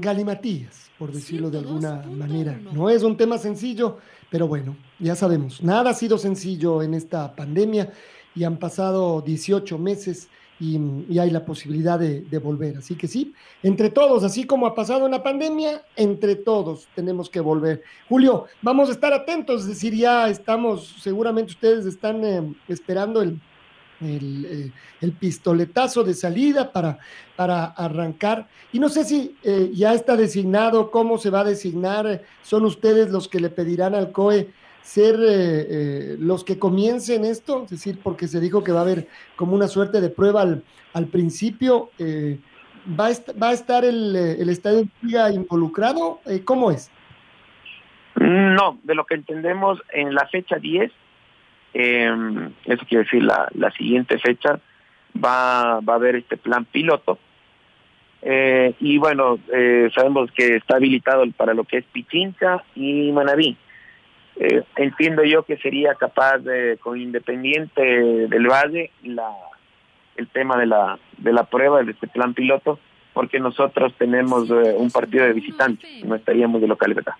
galimatías, 0.00 0.90
por 0.98 1.12
decirlo 1.12 1.50
de 1.50 1.58
alguna 1.58 1.96
manera. 1.96 2.58
No 2.72 2.88
es 2.88 3.02
un 3.02 3.14
tema 3.14 3.36
sencillo, 3.36 3.98
pero 4.30 4.48
bueno, 4.48 4.74
ya 4.98 5.14
sabemos, 5.14 5.62
nada 5.62 5.90
ha 5.90 5.94
sido 5.94 6.16
sencillo 6.16 6.82
en 6.82 6.94
esta 6.94 7.36
pandemia 7.36 7.92
y 8.34 8.42
han 8.42 8.56
pasado 8.56 9.20
18 9.20 9.76
meses 9.76 10.28
y, 10.58 10.80
y 11.10 11.18
hay 11.18 11.28
la 11.28 11.44
posibilidad 11.44 11.98
de, 11.98 12.22
de, 12.22 12.38
volver. 12.38 12.78
Así 12.78 12.94
que 12.94 13.06
sí, 13.06 13.34
entre 13.62 13.90
todos, 13.90 14.24
así 14.24 14.44
como 14.44 14.66
ha 14.66 14.74
pasado 14.74 15.04
en 15.04 15.12
la 15.12 15.22
pandemia, 15.22 15.82
entre 15.94 16.34
todos 16.34 16.88
tenemos 16.94 17.28
que 17.28 17.40
volver. 17.40 17.82
Julio, 18.08 18.46
vamos 18.62 18.88
a 18.88 18.92
estar 18.92 19.12
atentos, 19.12 19.60
es 19.60 19.68
decir, 19.68 19.94
ya 19.94 20.30
estamos, 20.30 20.96
seguramente 21.02 21.52
ustedes 21.52 21.84
están 21.84 22.24
eh, 22.24 22.54
esperando 22.68 23.20
el, 23.20 23.38
el, 24.04 24.44
eh, 24.44 24.72
el, 25.00 25.12
pistoletazo 25.12 26.04
de 26.04 26.14
salida 26.14 26.72
para, 26.72 26.98
para 27.36 27.64
arrancar. 27.64 28.46
Y 28.72 28.78
no 28.78 28.88
sé 28.88 29.04
si 29.04 29.36
eh, 29.42 29.70
ya 29.72 29.94
está 29.94 30.16
designado, 30.16 30.90
cómo 30.90 31.18
se 31.18 31.30
va 31.30 31.40
a 31.40 31.44
designar, 31.44 32.22
son 32.42 32.64
ustedes 32.64 33.10
los 33.10 33.28
que 33.28 33.40
le 33.40 33.50
pedirán 33.50 33.94
al 33.94 34.12
COE 34.12 34.50
ser 34.82 35.14
eh, 35.14 35.26
eh, 35.30 36.16
los 36.18 36.44
que 36.44 36.58
comiencen 36.58 37.24
esto, 37.24 37.64
es 37.64 37.70
decir, 37.70 37.98
porque 38.02 38.28
se 38.28 38.40
dijo 38.40 38.62
que 38.62 38.72
va 38.72 38.80
a 38.80 38.82
haber 38.82 39.08
como 39.36 39.54
una 39.54 39.68
suerte 39.68 40.00
de 40.00 40.10
prueba 40.10 40.42
al, 40.42 40.62
al 40.92 41.06
principio. 41.06 41.90
¿va, 41.98 43.06
a 43.06 43.12
¿va, 43.42 43.48
a 43.48 43.52
estar 43.52 43.84
el, 43.84 44.14
el 44.14 44.48
estadio 44.50 44.86
Liga 45.00 45.32
involucrado? 45.32 46.20
¿Cómo 46.44 46.70
es? 46.70 46.90
No, 48.16 48.78
de 48.82 48.94
lo 48.94 49.06
que 49.06 49.14
entendemos 49.14 49.80
en 49.92 50.14
la 50.14 50.26
fecha 50.28 50.56
10, 50.56 50.92
eh, 51.74 52.50
eso 52.64 52.86
quiere 52.88 53.04
decir 53.04 53.22
la, 53.22 53.48
la 53.54 53.70
siguiente 53.72 54.18
fecha, 54.18 54.60
va, 55.22 55.80
va 55.80 55.92
a 55.94 55.96
haber 55.96 56.16
este 56.16 56.36
plan 56.36 56.64
piloto. 56.64 57.18
Eh, 58.22 58.74
y 58.80 58.96
bueno, 58.96 59.38
eh, 59.52 59.90
sabemos 59.94 60.30
que 60.32 60.56
está 60.56 60.76
habilitado 60.76 61.24
para 61.36 61.52
lo 61.52 61.64
que 61.64 61.78
es 61.78 61.84
Pichincha 61.84 62.64
y 62.74 63.12
Manaví. 63.12 63.56
Eh, 64.36 64.62
entiendo 64.76 65.22
yo 65.24 65.42
que 65.42 65.58
sería 65.58 65.94
capaz 65.94 66.38
de, 66.38 66.78
con 66.80 66.98
Independiente 66.98 67.82
del 67.82 68.46
Valle, 68.48 68.90
la, 69.02 69.28
el 70.16 70.26
tema 70.28 70.56
de 70.56 70.66
la, 70.66 70.98
de 71.18 71.32
la 71.32 71.44
prueba 71.44 71.82
de 71.82 71.92
este 71.92 72.08
plan 72.08 72.32
piloto, 72.32 72.78
porque 73.12 73.38
nosotros 73.38 73.92
tenemos 73.98 74.48
un 74.50 74.90
partido 74.90 75.24
de 75.24 75.34
visitantes, 75.34 75.88
no 76.04 76.16
estaríamos 76.16 76.60
de 76.60 76.66
local 76.66 76.94
¿verdad? 76.94 77.14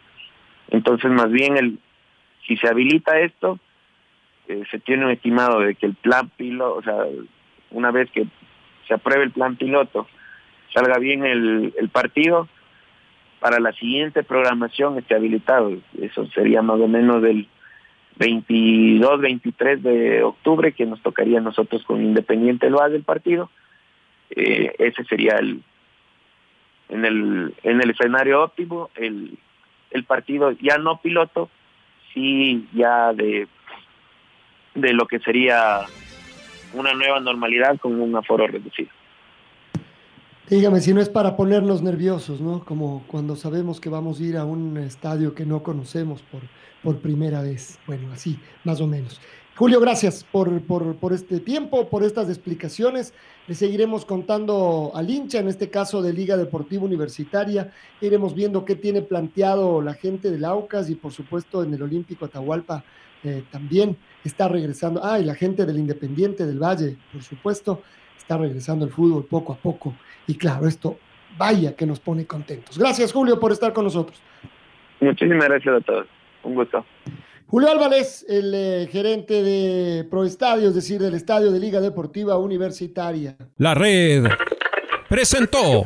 Entonces, 0.70 1.08
más 1.10 1.30
bien, 1.30 1.56
el, 1.56 1.78
si 2.46 2.56
se 2.56 2.66
habilita 2.66 3.20
esto, 3.20 3.60
eh, 4.48 4.62
se 4.70 4.78
tiene 4.78 5.06
un 5.06 5.12
estimado 5.12 5.60
de 5.60 5.74
que 5.74 5.86
el 5.86 5.94
plan 5.94 6.28
piloto, 6.36 6.76
o 6.76 6.82
sea, 6.82 7.06
una 7.70 7.90
vez 7.90 8.10
que 8.10 8.26
se 8.86 8.94
apruebe 8.94 9.24
el 9.24 9.30
plan 9.30 9.56
piloto, 9.56 10.06
salga 10.72 10.98
bien 10.98 11.24
el, 11.24 11.88
partido, 11.92 12.48
para 13.40 13.60
la 13.60 13.72
siguiente 13.72 14.22
programación 14.22 14.98
esté 14.98 15.14
habilitado. 15.14 15.72
Eso 16.00 16.26
sería 16.28 16.62
más 16.62 16.80
o 16.80 16.88
menos 16.88 17.22
del 17.22 17.46
22, 18.16 19.20
23 19.20 19.82
de 19.82 20.22
octubre, 20.22 20.72
que 20.72 20.86
nos 20.86 21.00
tocaría 21.02 21.38
a 21.38 21.42
nosotros 21.42 21.84
con 21.84 22.02
Independiente 22.02 22.70
lo 22.70 22.86
del 22.88 23.02
partido. 23.02 23.50
Eh, 24.30 24.74
ese 24.78 25.04
sería 25.04 25.36
el 25.36 25.62
en 26.88 27.04
el 27.04 27.54
en 27.62 27.80
el 27.80 27.90
escenario 27.90 28.42
óptimo 28.42 28.90
el 28.94 29.38
el 29.90 30.04
partido 30.04 30.52
ya 30.52 30.76
no 30.78 31.00
piloto 31.00 31.48
sí 32.12 32.66
ya 32.72 33.12
de 33.12 33.46
de 34.74 34.92
lo 34.92 35.06
que 35.06 35.18
sería 35.20 35.82
una 36.72 36.92
nueva 36.94 37.20
normalidad 37.20 37.78
con 37.78 38.00
un 38.00 38.16
aforo 38.16 38.46
reducido 38.46 38.90
Dígame 40.48 40.80
si 40.80 40.92
no 40.92 41.00
es 41.00 41.08
para 41.08 41.36
ponernos 41.36 41.82
nerviosos, 41.82 42.42
¿no? 42.42 42.66
Como 42.66 43.04
cuando 43.06 43.34
sabemos 43.34 43.80
que 43.80 43.88
vamos 43.88 44.20
a 44.20 44.24
ir 44.24 44.36
a 44.36 44.44
un 44.44 44.76
estadio 44.76 45.34
que 45.34 45.46
no 45.46 45.62
conocemos 45.62 46.20
por, 46.20 46.42
por 46.82 47.00
primera 47.00 47.40
vez. 47.40 47.78
Bueno, 47.86 48.12
así, 48.12 48.38
más 48.62 48.78
o 48.82 48.86
menos. 48.86 49.22
Julio, 49.56 49.78
gracias 49.78 50.24
por, 50.24 50.60
por, 50.62 50.96
por, 50.96 51.12
este 51.12 51.38
tiempo, 51.38 51.88
por 51.88 52.02
estas 52.02 52.28
explicaciones. 52.28 53.14
Le 53.46 53.54
seguiremos 53.54 54.04
contando 54.04 54.90
al 54.96 55.08
hincha, 55.08 55.38
en 55.38 55.46
este 55.46 55.70
caso 55.70 56.02
de 56.02 56.12
Liga 56.12 56.36
Deportiva 56.36 56.82
Universitaria. 56.82 57.72
Iremos 58.00 58.34
viendo 58.34 58.64
qué 58.64 58.74
tiene 58.74 59.00
planteado 59.02 59.80
la 59.80 59.94
gente 59.94 60.32
del 60.32 60.44
Aucas 60.44 60.90
y, 60.90 60.96
por 60.96 61.12
supuesto, 61.12 61.62
en 61.62 61.72
el 61.72 61.82
Olímpico 61.82 62.24
Atahualpa 62.24 62.82
eh, 63.22 63.44
también 63.52 63.96
está 64.24 64.48
regresando. 64.48 65.00
Ah, 65.04 65.20
y 65.20 65.24
la 65.24 65.36
gente 65.36 65.64
del 65.64 65.78
Independiente 65.78 66.46
del 66.46 66.58
Valle, 66.58 66.96
por 67.12 67.22
supuesto, 67.22 67.80
está 68.18 68.36
regresando 68.36 68.84
el 68.84 68.90
fútbol 68.90 69.24
poco 69.24 69.52
a 69.52 69.56
poco. 69.56 69.94
Y 70.26 70.34
claro, 70.34 70.66
esto 70.66 70.98
vaya 71.38 71.76
que 71.76 71.86
nos 71.86 72.00
pone 72.00 72.26
contentos. 72.26 72.76
Gracias, 72.76 73.12
Julio, 73.12 73.38
por 73.38 73.52
estar 73.52 73.72
con 73.72 73.84
nosotros. 73.84 74.20
Muchísimas 74.98 75.44
gracias 75.48 75.76
a 75.76 75.80
todos. 75.80 76.06
Un 76.42 76.56
gusto. 76.56 76.84
Julio 77.46 77.70
Álvarez, 77.70 78.24
el 78.28 78.52
eh, 78.54 78.88
gerente 78.90 79.42
de 79.42 80.04
Proestadio, 80.10 80.68
es 80.68 80.74
decir, 80.74 81.00
del 81.00 81.14
Estadio 81.14 81.52
de 81.52 81.60
Liga 81.60 81.80
Deportiva 81.80 82.38
Universitaria. 82.38 83.36
La 83.58 83.74
red 83.74 84.24
presentó 85.08 85.84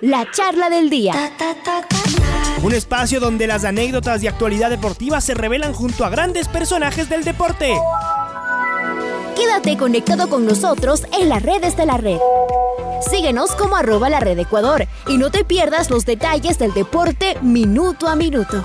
la 0.00 0.28
charla 0.30 0.68
del 0.68 0.90
día. 0.90 1.14
Un 2.62 2.74
espacio 2.74 3.20
donde 3.20 3.46
las 3.46 3.64
anécdotas 3.64 4.20
de 4.20 4.28
actualidad 4.28 4.70
deportiva 4.70 5.20
se 5.20 5.34
revelan 5.34 5.72
junto 5.72 6.04
a 6.04 6.10
grandes 6.10 6.48
personajes 6.48 7.08
del 7.08 7.24
deporte. 7.24 7.72
Quédate 9.36 9.76
conectado 9.76 10.28
con 10.28 10.44
nosotros 10.44 11.06
en 11.18 11.28
las 11.28 11.42
redes 11.42 11.76
de 11.76 11.86
la 11.86 11.96
red. 11.96 12.18
Síguenos 13.08 13.54
como 13.54 13.76
arroba 13.76 14.10
la 14.10 14.20
red 14.20 14.38
Ecuador 14.38 14.86
y 15.08 15.16
no 15.16 15.30
te 15.30 15.44
pierdas 15.44 15.90
los 15.90 16.04
detalles 16.04 16.58
del 16.58 16.74
deporte 16.74 17.36
minuto 17.40 18.08
a 18.08 18.16
minuto. 18.16 18.64